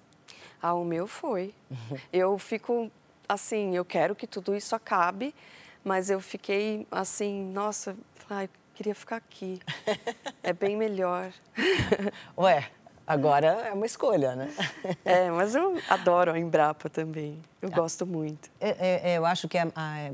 Ah, 0.60 0.74
o 0.74 0.84
meu 0.84 1.06
foi. 1.06 1.54
Eu 2.12 2.38
fico 2.38 2.90
assim, 3.28 3.76
eu 3.76 3.84
quero 3.84 4.14
que 4.14 4.26
tudo 4.26 4.56
isso 4.56 4.74
acabe, 4.74 5.34
mas 5.84 6.08
eu 6.08 6.18
fiquei 6.18 6.86
assim, 6.90 7.44
nossa, 7.52 7.94
ai, 8.30 8.48
queria 8.74 8.94
ficar 8.94 9.16
aqui. 9.16 9.60
É 10.42 10.52
bem 10.52 10.76
melhor. 10.76 11.30
Ué, 12.38 12.70
agora 13.06 13.46
é 13.46 13.72
uma 13.72 13.84
escolha, 13.84 14.34
né? 14.34 14.48
É, 15.04 15.30
mas 15.30 15.54
eu 15.54 15.78
adoro 15.90 16.32
a 16.32 16.38
Embrapa 16.38 16.88
também. 16.88 17.38
Eu 17.60 17.68
ah. 17.70 17.74
gosto 17.74 18.06
muito. 18.06 18.48
É, 18.58 19.10
é, 19.12 19.18
eu 19.18 19.26
acho 19.26 19.46
que 19.46 19.58
a, 19.58 19.68
a, 19.76 20.10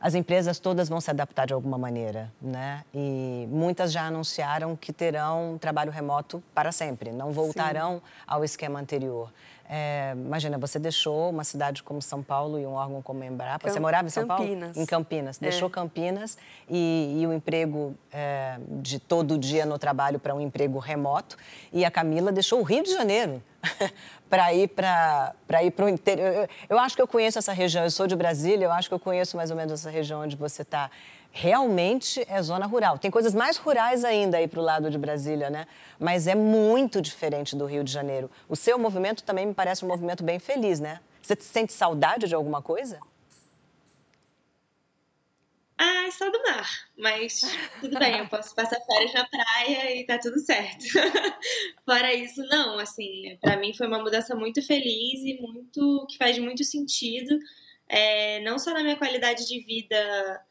as 0.00 0.14
empresas 0.14 0.58
todas 0.58 0.88
vão 0.88 1.00
se 1.00 1.10
adaptar 1.10 1.46
de 1.46 1.52
alguma 1.52 1.76
maneira, 1.76 2.32
né? 2.40 2.84
E 2.94 3.46
muitas 3.50 3.92
já 3.92 4.06
anunciaram 4.06 4.74
que 4.74 4.92
terão 4.92 5.58
trabalho 5.60 5.90
remoto 5.92 6.42
para 6.54 6.72
sempre, 6.72 7.12
não 7.12 7.32
voltarão 7.32 7.96
Sim. 7.96 8.02
ao 8.26 8.42
esquema 8.42 8.80
anterior. 8.80 9.30
É, 9.72 10.14
imagina, 10.16 10.58
você 10.58 10.80
deixou 10.80 11.30
uma 11.30 11.44
cidade 11.44 11.80
como 11.84 12.02
São 12.02 12.24
Paulo 12.24 12.58
e 12.58 12.66
um 12.66 12.72
órgão 12.72 13.00
como 13.00 13.22
a 13.22 13.26
Embrapa. 13.26 13.60
Camp 13.60 13.72
você 13.72 13.78
morava 13.78 14.08
em 14.08 14.10
São 14.10 14.26
Campinas. 14.26 14.72
Paulo? 14.72 14.82
Em 14.82 14.84
Campinas. 14.86 15.36
É. 15.36 15.40
Deixou 15.42 15.70
Campinas 15.70 16.36
e, 16.68 17.18
e 17.20 17.24
o 17.24 17.32
emprego 17.32 17.96
é, 18.12 18.58
de 18.82 18.98
todo 18.98 19.38
dia 19.38 19.64
no 19.64 19.78
trabalho 19.78 20.18
para 20.18 20.34
um 20.34 20.40
emprego 20.40 20.80
remoto. 20.80 21.36
E 21.72 21.84
a 21.84 21.90
Camila 21.90 22.32
deixou 22.32 22.58
o 22.58 22.64
Rio 22.64 22.82
de 22.82 22.92
Janeiro 22.92 23.40
para 24.28 24.52
ir 24.52 24.66
para 24.66 25.34
ir 25.62 25.70
para 25.70 25.86
o 25.86 25.88
interior. 25.88 26.26
Eu, 26.34 26.48
eu 26.70 26.78
acho 26.80 26.96
que 26.96 27.02
eu 27.02 27.06
conheço 27.06 27.38
essa 27.38 27.52
região. 27.52 27.84
Eu 27.84 27.92
sou 27.92 28.08
de 28.08 28.16
Brasília. 28.16 28.64
Eu 28.64 28.72
acho 28.72 28.88
que 28.88 28.94
eu 28.94 29.00
conheço 29.00 29.36
mais 29.36 29.52
ou 29.52 29.56
menos 29.56 29.72
essa 29.72 29.88
região 29.88 30.22
onde 30.22 30.34
você 30.34 30.62
está 30.62 30.90
realmente 31.32 32.24
é 32.28 32.42
zona 32.42 32.66
rural. 32.66 32.98
Tem 32.98 33.10
coisas 33.10 33.34
mais 33.34 33.56
rurais 33.56 34.04
ainda 34.04 34.38
aí 34.38 34.48
para 34.48 34.60
o 34.60 34.62
lado 34.62 34.90
de 34.90 34.98
Brasília, 34.98 35.50
né? 35.50 35.66
Mas 35.98 36.26
é 36.26 36.34
muito 36.34 37.00
diferente 37.00 37.56
do 37.56 37.66
Rio 37.66 37.84
de 37.84 37.92
Janeiro. 37.92 38.30
O 38.48 38.56
seu 38.56 38.78
movimento 38.78 39.22
também 39.22 39.46
me 39.46 39.54
parece 39.54 39.84
um 39.84 39.88
movimento 39.88 40.24
bem 40.24 40.38
feliz, 40.38 40.80
né? 40.80 41.00
Você 41.22 41.36
sente 41.40 41.72
saudade 41.72 42.26
de 42.26 42.34
alguma 42.34 42.62
coisa? 42.62 42.98
Ah, 45.82 46.06
é 46.06 46.10
só 46.10 46.28
do 46.30 46.42
mar, 46.42 46.68
mas 46.98 47.40
tudo 47.80 47.98
bem, 47.98 48.18
eu 48.18 48.28
posso 48.28 48.54
passar 48.54 48.78
férias 48.84 49.14
na 49.14 49.26
praia 49.26 49.96
e 49.96 50.04
tá 50.04 50.18
tudo 50.18 50.38
certo. 50.38 50.84
Fora 51.86 52.12
isso, 52.12 52.42
não, 52.48 52.78
assim, 52.78 53.38
para 53.40 53.56
mim 53.56 53.72
foi 53.72 53.86
uma 53.86 53.98
mudança 53.98 54.34
muito 54.34 54.60
feliz 54.60 55.20
e 55.24 55.40
muito 55.40 56.06
que 56.10 56.18
faz 56.18 56.38
muito 56.38 56.62
sentido, 56.64 57.34
é, 57.88 58.40
não 58.40 58.58
só 58.58 58.74
na 58.74 58.82
minha 58.82 58.96
qualidade 58.96 59.46
de 59.46 59.58
vida 59.64 60.44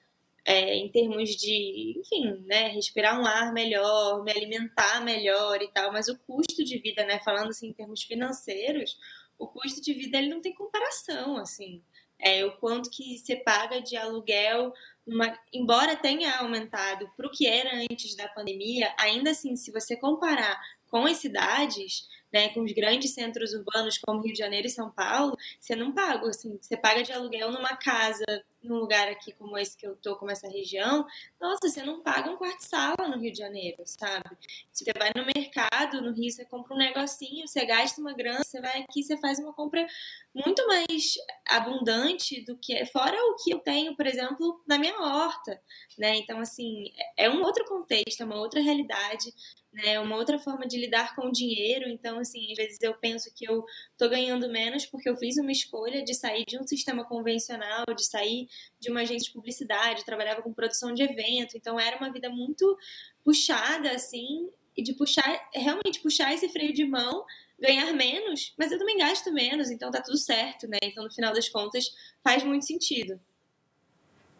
é, 0.49 0.75
em 0.75 0.89
termos 0.89 1.35
de, 1.35 1.93
enfim, 1.99 2.43
né, 2.47 2.69
respirar 2.69 3.21
um 3.21 3.23
ar 3.23 3.53
melhor, 3.53 4.23
me 4.23 4.31
alimentar 4.31 4.99
melhor 4.99 5.61
e 5.61 5.67
tal, 5.67 5.91
mas 5.91 6.07
o 6.07 6.17
custo 6.17 6.65
de 6.65 6.79
vida, 6.79 7.05
né, 7.05 7.19
falando 7.19 7.49
assim 7.49 7.67
em 7.67 7.73
termos 7.73 8.01
financeiros, 8.01 8.97
o 9.37 9.45
custo 9.45 9.79
de 9.79 9.93
vida 9.93 10.17
ele 10.17 10.29
não 10.29 10.41
tem 10.41 10.51
comparação, 10.55 11.37
assim. 11.37 11.83
É, 12.17 12.43
o 12.43 12.51
quanto 12.57 12.89
que 12.89 13.19
você 13.19 13.35
paga 13.35 13.79
de 13.79 13.95
aluguel, 13.95 14.73
uma, 15.05 15.39
embora 15.53 15.95
tenha 15.95 16.39
aumentado 16.39 17.07
para 17.15 17.27
o 17.27 17.31
que 17.31 17.45
era 17.45 17.69
antes 17.75 18.15
da 18.15 18.27
pandemia, 18.27 18.91
ainda 18.97 19.29
assim, 19.29 19.55
se 19.55 19.71
você 19.71 19.95
comparar 19.95 20.59
com 20.89 21.05
as 21.05 21.17
cidades, 21.17 22.07
né, 22.31 22.49
com 22.49 22.61
os 22.61 22.71
grandes 22.71 23.13
centros 23.13 23.53
urbanos 23.53 23.97
como 23.97 24.21
Rio 24.21 24.33
de 24.33 24.39
Janeiro 24.39 24.67
e 24.67 24.69
São 24.69 24.89
Paulo, 24.91 25.37
você 25.59 25.75
não 25.75 25.91
paga, 25.91 26.27
assim, 26.29 26.57
você 26.61 26.77
paga 26.77 27.03
de 27.03 27.11
aluguel 27.11 27.51
numa 27.51 27.75
casa, 27.75 28.25
num 28.63 28.75
lugar 28.75 29.07
aqui 29.07 29.31
como 29.33 29.57
esse 29.57 29.75
que 29.77 29.87
eu 29.87 29.95
tô, 29.95 30.15
como 30.15 30.31
essa 30.31 30.47
região, 30.47 31.05
nossa, 31.39 31.67
você 31.67 31.83
não 31.83 32.01
paga 32.01 32.29
um 32.29 32.37
quarto-sala 32.37 33.07
no 33.07 33.19
Rio 33.19 33.31
de 33.31 33.37
Janeiro, 33.37 33.83
sabe? 33.85 34.29
Se 34.73 34.83
você 34.83 34.91
vai 34.97 35.11
no 35.15 35.25
mercado, 35.25 36.01
no 36.01 36.11
Rio, 36.11 36.31
você 36.31 36.45
compra 36.45 36.73
um 36.73 36.77
negocinho, 36.77 37.47
você 37.47 37.65
gasta 37.65 38.01
uma 38.01 38.13
grana, 38.13 38.43
você 38.43 38.59
vai 38.59 38.81
aqui, 38.81 39.03
você 39.03 39.17
faz 39.17 39.39
uma 39.39 39.53
compra 39.53 39.85
muito 40.33 40.65
mais 40.67 41.15
abundante 41.47 42.41
do 42.45 42.57
que, 42.57 42.85
fora 42.87 43.17
o 43.31 43.35
que 43.43 43.51
eu 43.51 43.59
tenho, 43.59 43.95
por 43.95 44.05
exemplo, 44.05 44.61
na 44.67 44.77
minha 44.77 44.99
horta, 44.99 45.59
né? 45.97 46.15
Então, 46.17 46.39
assim, 46.39 46.91
é 47.17 47.29
um 47.29 47.41
outro 47.41 47.65
contexto, 47.65 48.21
é 48.21 48.25
uma 48.25 48.37
outra 48.37 48.61
realidade, 48.61 49.33
né? 49.71 49.99
Uma 49.99 50.15
outra 50.15 50.39
forma 50.39 50.67
de 50.67 50.77
lidar 50.77 51.15
com 51.15 51.27
o 51.27 51.31
dinheiro. 51.31 51.87
Então, 51.89 52.19
assim, 52.19 52.51
às 52.51 52.57
vezes 52.57 52.77
eu 52.81 52.93
penso 52.95 53.33
que 53.33 53.49
eu 53.49 53.63
tô 53.97 54.09
ganhando 54.09 54.49
menos 54.49 54.85
porque 54.85 55.09
eu 55.09 55.17
fiz 55.17 55.37
uma 55.37 55.51
escolha 55.51 56.03
de 56.03 56.13
sair 56.13 56.45
de 56.45 56.57
um 56.57 56.65
sistema 56.67 57.05
convencional, 57.05 57.85
de 57.95 58.05
sair 58.05 58.47
de 58.79 58.89
uma 58.89 59.01
agência 59.01 59.27
de 59.27 59.33
publicidade, 59.33 60.05
trabalhava 60.05 60.41
com 60.41 60.53
produção 60.53 60.93
de 60.93 61.03
evento. 61.03 61.55
Então, 61.55 61.79
era 61.79 61.97
uma 61.97 62.11
vida 62.11 62.29
muito 62.29 62.77
puxada, 63.23 63.91
assim, 63.91 64.49
e 64.75 64.81
de 64.83 64.93
puxar, 64.93 65.49
realmente 65.53 65.99
puxar 65.99 66.33
esse 66.33 66.49
freio 66.49 66.73
de 66.73 66.85
mão, 66.85 67.25
ganhar 67.59 67.91
menos, 67.93 68.53
mas 68.57 68.71
eu 68.71 68.79
também 68.79 68.97
gasto 68.97 69.31
menos, 69.33 69.69
então 69.69 69.91
tá 69.91 70.01
tudo 70.01 70.17
certo, 70.17 70.67
né? 70.67 70.77
Então, 70.81 71.03
no 71.03 71.11
final 71.11 71.33
das 71.33 71.49
contas, 71.49 71.91
faz 72.23 72.43
muito 72.43 72.65
sentido. 72.65 73.19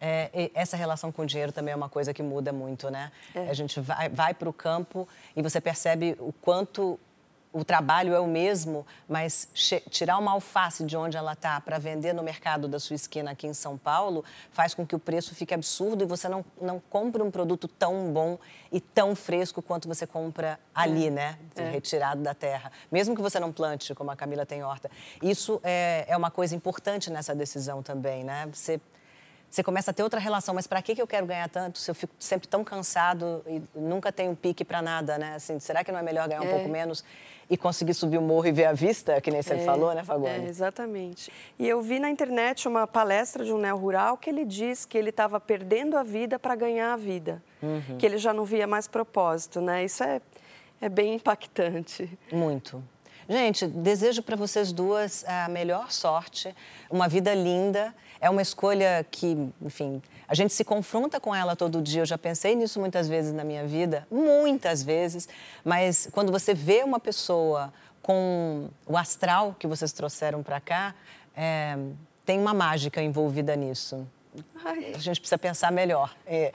É, 0.00 0.50
essa 0.54 0.76
relação 0.76 1.12
com 1.12 1.22
o 1.22 1.26
dinheiro 1.26 1.52
também 1.52 1.72
é 1.72 1.76
uma 1.76 1.88
coisa 1.88 2.14
que 2.14 2.22
muda 2.22 2.52
muito, 2.52 2.90
né? 2.90 3.12
É. 3.34 3.48
A 3.48 3.52
gente 3.52 3.80
vai, 3.80 4.08
vai 4.08 4.34
para 4.34 4.48
o 4.48 4.52
campo 4.52 5.06
e 5.36 5.42
você 5.42 5.60
percebe 5.60 6.16
o 6.18 6.32
quanto 6.32 6.98
o 7.52 7.64
trabalho 7.64 8.14
é 8.14 8.20
o 8.20 8.26
mesmo, 8.26 8.86
mas 9.08 9.48
tirar 9.90 10.18
uma 10.18 10.32
alface 10.32 10.84
de 10.84 10.96
onde 10.96 11.16
ela 11.16 11.32
está 11.32 11.60
para 11.60 11.78
vender 11.78 12.12
no 12.12 12.22
mercado 12.22 12.68
da 12.68 12.78
sua 12.78 12.94
esquina 12.94 13.32
aqui 13.32 13.46
em 13.46 13.54
São 13.54 13.76
Paulo 13.76 14.24
faz 14.52 14.72
com 14.72 14.86
que 14.86 14.94
o 14.94 14.98
preço 14.98 15.34
fique 15.34 15.52
absurdo 15.52 16.04
e 16.04 16.06
você 16.06 16.28
não, 16.28 16.44
não 16.60 16.80
compre 16.88 17.22
um 17.22 17.30
produto 17.30 17.66
tão 17.66 18.12
bom 18.12 18.38
e 18.70 18.80
tão 18.80 19.16
fresco 19.16 19.60
quanto 19.60 19.88
você 19.88 20.06
compra 20.06 20.60
ali, 20.74 21.08
é. 21.08 21.10
né? 21.10 21.38
É. 21.56 21.70
Retirado 21.70 22.22
da 22.22 22.34
terra. 22.34 22.70
Mesmo 22.90 23.16
que 23.16 23.22
você 23.22 23.40
não 23.40 23.52
plante, 23.52 23.94
como 23.94 24.10
a 24.10 24.16
Camila 24.16 24.46
tem 24.46 24.62
horta. 24.62 24.88
Isso 25.20 25.60
é, 25.64 26.04
é 26.08 26.16
uma 26.16 26.30
coisa 26.30 26.54
importante 26.54 27.10
nessa 27.10 27.34
decisão 27.34 27.82
também, 27.82 28.22
né? 28.22 28.48
Você 28.52 28.80
você 29.50 29.62
começa 29.62 29.90
a 29.90 29.94
ter 29.94 30.02
outra 30.02 30.20
relação. 30.20 30.54
Mas 30.54 30.66
para 30.66 30.80
que, 30.80 30.94
que 30.94 31.02
eu 31.02 31.06
quero 31.06 31.26
ganhar 31.26 31.48
tanto 31.48 31.78
se 31.78 31.90
eu 31.90 31.94
fico 31.94 32.14
sempre 32.18 32.46
tão 32.48 32.62
cansado 32.62 33.42
e 33.46 33.62
nunca 33.74 34.12
tenho 34.12 34.34
pique 34.36 34.64
para 34.64 34.80
nada, 34.80 35.18
né? 35.18 35.34
Assim, 35.34 35.58
será 35.58 35.82
que 35.82 35.90
não 35.90 35.98
é 35.98 36.02
melhor 36.02 36.28
ganhar 36.28 36.42
um 36.42 36.46
é. 36.46 36.50
pouco 36.50 36.68
menos 36.68 37.04
e 37.50 37.56
conseguir 37.56 37.94
subir 37.94 38.16
o 38.16 38.22
morro 38.22 38.46
e 38.46 38.52
ver 38.52 38.66
a 38.66 38.72
vista, 38.72 39.20
que 39.20 39.28
nem 39.28 39.42
você 39.42 39.54
é, 39.54 39.64
falou, 39.64 39.92
né, 39.92 40.04
Fagone? 40.04 40.46
É, 40.46 40.48
exatamente. 40.48 41.32
E 41.58 41.68
eu 41.68 41.82
vi 41.82 41.98
na 41.98 42.08
internet 42.08 42.68
uma 42.68 42.86
palestra 42.86 43.44
de 43.44 43.52
um 43.52 43.58
neo 43.58 43.76
rural 43.76 44.16
que 44.16 44.30
ele 44.30 44.44
diz 44.44 44.86
que 44.86 44.96
ele 44.96 45.10
estava 45.10 45.40
perdendo 45.40 45.96
a 45.96 46.04
vida 46.04 46.38
para 46.38 46.54
ganhar 46.54 46.92
a 46.92 46.96
vida, 46.96 47.42
uhum. 47.60 47.98
que 47.98 48.06
ele 48.06 48.18
já 48.18 48.32
não 48.32 48.44
via 48.44 48.68
mais 48.68 48.86
propósito, 48.86 49.60
né? 49.60 49.84
Isso 49.84 50.04
é, 50.04 50.20
é 50.80 50.88
bem 50.88 51.14
impactante. 51.14 52.08
Muito. 52.30 52.80
Gente, 53.30 53.64
desejo 53.64 54.24
para 54.24 54.34
vocês 54.34 54.72
duas 54.72 55.24
a 55.24 55.48
melhor 55.48 55.92
sorte, 55.92 56.52
uma 56.90 57.06
vida 57.06 57.32
linda. 57.32 57.94
É 58.20 58.28
uma 58.28 58.42
escolha 58.42 59.06
que, 59.08 59.48
enfim, 59.62 60.02
a 60.26 60.34
gente 60.34 60.52
se 60.52 60.64
confronta 60.64 61.20
com 61.20 61.32
ela 61.32 61.54
todo 61.54 61.80
dia. 61.80 62.02
Eu 62.02 62.06
já 62.06 62.18
pensei 62.18 62.56
nisso 62.56 62.80
muitas 62.80 63.06
vezes 63.08 63.32
na 63.32 63.44
minha 63.44 63.64
vida, 63.64 64.04
muitas 64.10 64.82
vezes. 64.82 65.28
Mas 65.64 66.08
quando 66.10 66.32
você 66.32 66.52
vê 66.52 66.82
uma 66.82 66.98
pessoa 66.98 67.72
com 68.02 68.68
o 68.84 68.96
astral 68.96 69.54
que 69.56 69.68
vocês 69.68 69.92
trouxeram 69.92 70.42
para 70.42 70.60
cá, 70.60 70.92
é, 71.36 71.78
tem 72.26 72.36
uma 72.36 72.52
mágica 72.52 73.00
envolvida 73.00 73.54
nisso. 73.54 74.08
Ai. 74.64 74.92
A 74.94 74.98
gente 74.98 75.20
precisa 75.20 75.38
pensar 75.38 75.72
melhor. 75.72 76.14
É, 76.26 76.52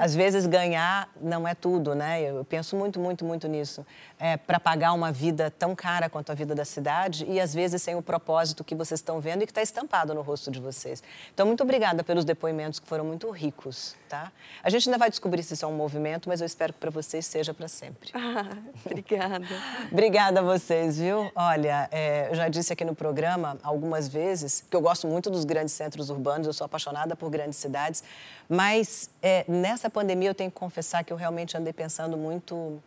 às 0.00 0.14
vezes 0.14 0.46
ganhar 0.46 1.08
não 1.20 1.46
é 1.46 1.54
tudo, 1.54 1.94
né? 1.94 2.20
Eu 2.22 2.44
penso 2.44 2.76
muito, 2.76 2.98
muito, 2.98 3.24
muito 3.24 3.46
nisso. 3.46 3.86
É, 4.18 4.36
para 4.36 4.58
pagar 4.58 4.92
uma 4.92 5.12
vida 5.12 5.50
tão 5.50 5.74
cara 5.74 6.08
quanto 6.08 6.30
a 6.32 6.34
vida 6.34 6.54
da 6.54 6.64
cidade 6.64 7.24
e 7.28 7.40
às 7.40 7.54
vezes 7.54 7.82
sem 7.82 7.94
o 7.94 8.02
propósito 8.02 8.64
que 8.64 8.74
vocês 8.74 9.00
estão 9.00 9.20
vendo 9.20 9.42
e 9.42 9.46
que 9.46 9.52
está 9.52 9.62
estampado 9.62 10.14
no 10.14 10.22
rosto 10.22 10.50
de 10.50 10.60
vocês. 10.60 11.02
Então, 11.32 11.46
muito 11.46 11.62
obrigada 11.62 12.02
pelos 12.02 12.24
depoimentos 12.24 12.80
que 12.80 12.88
foram 12.88 13.04
muito 13.04 13.30
ricos, 13.30 13.94
tá? 14.08 14.32
A 14.62 14.70
gente 14.70 14.88
ainda 14.88 14.98
vai 14.98 15.10
descobrir 15.10 15.42
se 15.42 15.54
isso 15.54 15.64
é 15.64 15.68
um 15.68 15.76
movimento, 15.76 16.28
mas 16.28 16.40
eu 16.40 16.46
espero 16.46 16.72
que 16.72 16.78
para 16.78 16.90
vocês 16.90 17.26
seja 17.26 17.52
para 17.52 17.68
sempre. 17.68 18.10
Ah, 18.14 18.56
obrigada. 18.84 19.46
obrigada 19.90 20.40
a 20.40 20.42
vocês, 20.42 20.98
viu? 20.98 21.30
Olha, 21.34 21.88
é, 21.90 22.28
eu 22.30 22.34
já 22.34 22.48
disse 22.48 22.72
aqui 22.72 22.84
no 22.84 22.94
programa 22.94 23.58
algumas 23.62 24.08
vezes 24.08 24.64
que 24.68 24.76
eu 24.76 24.80
gosto 24.80 25.06
muito 25.06 25.30
dos 25.30 25.44
grandes 25.44 25.74
centros 25.74 26.10
urbanos, 26.10 26.46
eu 26.46 26.52
sou 26.52 26.64
apaixonada 26.64 27.11
por 27.16 27.30
grandes 27.30 27.58
cidades, 27.58 28.02
mas 28.48 29.10
é, 29.22 29.44
nessa 29.48 29.88
pandemia 29.88 30.30
eu 30.30 30.34
tenho 30.34 30.50
que 30.50 30.56
confessar 30.58 31.04
que 31.04 31.12
eu 31.12 31.16
realmente 31.16 31.56
andei 31.56 31.72
pensando 31.72 32.16
muito 32.16 32.82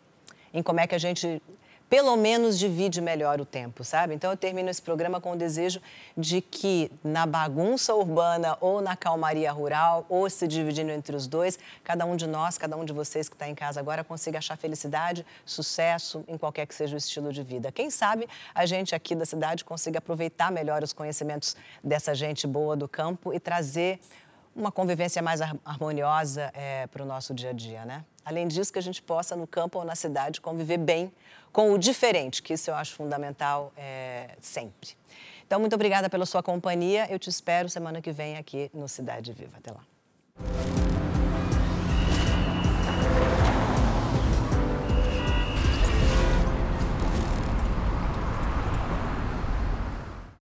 em 0.53 0.63
como 0.63 0.79
é 0.79 0.87
que 0.87 0.95
a 0.95 0.99
gente 0.99 1.41
pelo 1.89 2.15
menos 2.17 2.57
divide 2.57 2.99
melhor 2.99 3.39
o 3.39 3.45
tempo, 3.45 3.83
sabe? 3.83 4.15
Então 4.15 4.31
eu 4.31 4.37
termino 4.37 4.69
esse 4.69 4.81
programa 4.81 5.21
com 5.21 5.31
o 5.31 5.35
desejo 5.35 5.81
de 6.17 6.41
que 6.41 6.91
na 7.03 7.25
bagunça 7.25 7.93
urbana 7.93 8.57
ou 8.59 8.81
na 8.81 8.95
calmaria 8.95 9.51
rural, 9.51 10.05
ou 10.09 10.29
se 10.29 10.47
dividindo 10.47 10.91
entre 10.91 11.15
os 11.15 11.27
dois, 11.27 11.59
cada 11.83 12.05
um 12.05 12.15
de 12.15 12.27
nós, 12.27 12.57
cada 12.57 12.75
um 12.75 12.83
de 12.83 12.91
vocês 12.91 13.29
que 13.29 13.35
está 13.35 13.47
em 13.47 13.55
casa 13.55 13.79
agora 13.79 14.03
consiga 14.03 14.39
achar 14.39 14.57
felicidade, 14.57 15.25
sucesso 15.45 16.23
em 16.27 16.37
qualquer 16.37 16.65
que 16.65 16.73
seja 16.73 16.95
o 16.95 16.97
estilo 16.97 17.31
de 17.31 17.43
vida. 17.43 17.71
Quem 17.71 17.89
sabe 17.89 18.27
a 18.53 18.65
gente 18.65 18.95
aqui 18.95 19.13
da 19.15 19.25
cidade 19.25 19.63
consiga 19.63 19.99
aproveitar 19.99 20.51
melhor 20.51 20.83
os 20.83 20.91
conhecimentos 20.91 21.55
dessa 21.83 22.15
gente 22.15 22.47
boa 22.47 22.75
do 22.75 22.87
campo 22.87 23.33
e 23.33 23.39
trazer 23.39 23.99
uma 24.55 24.71
convivência 24.71 25.21
mais 25.21 25.41
harmoniosa 25.41 26.49
é, 26.53 26.87
para 26.87 27.03
o 27.03 27.05
nosso 27.05 27.33
dia 27.33 27.49
a 27.49 27.53
dia, 27.53 27.83
né? 27.83 28.05
Além 28.23 28.47
disso, 28.47 28.71
que 28.71 28.79
a 28.79 28.81
gente 28.81 29.01
possa, 29.01 29.35
no 29.35 29.45
campo 29.45 29.77
ou 29.77 29.85
na 29.85 29.95
cidade, 29.95 30.39
conviver 30.41 30.77
bem 30.77 31.11
com 31.55 31.71
o 31.71 31.77
diferente, 31.77 32.43
que 32.43 32.51
isso 32.51 32.69
eu 32.69 32.75
acho 32.75 32.93
fundamental 32.93 33.71
é, 33.77 34.31
sempre. 34.41 34.89
Então, 35.47 35.57
muito 35.57 35.73
obrigada 35.73 36.09
pela 36.09 36.25
sua 36.25 36.43
companhia. 36.43 37.07
Eu 37.09 37.17
te 37.17 37.29
espero 37.29 37.69
semana 37.69 38.01
que 38.01 38.11
vem 38.11 38.35
aqui 38.35 38.69
no 38.73 38.89
Cidade 38.89 39.31
Viva. 39.31 39.53
Até 39.57 39.71
lá. 39.71 40.94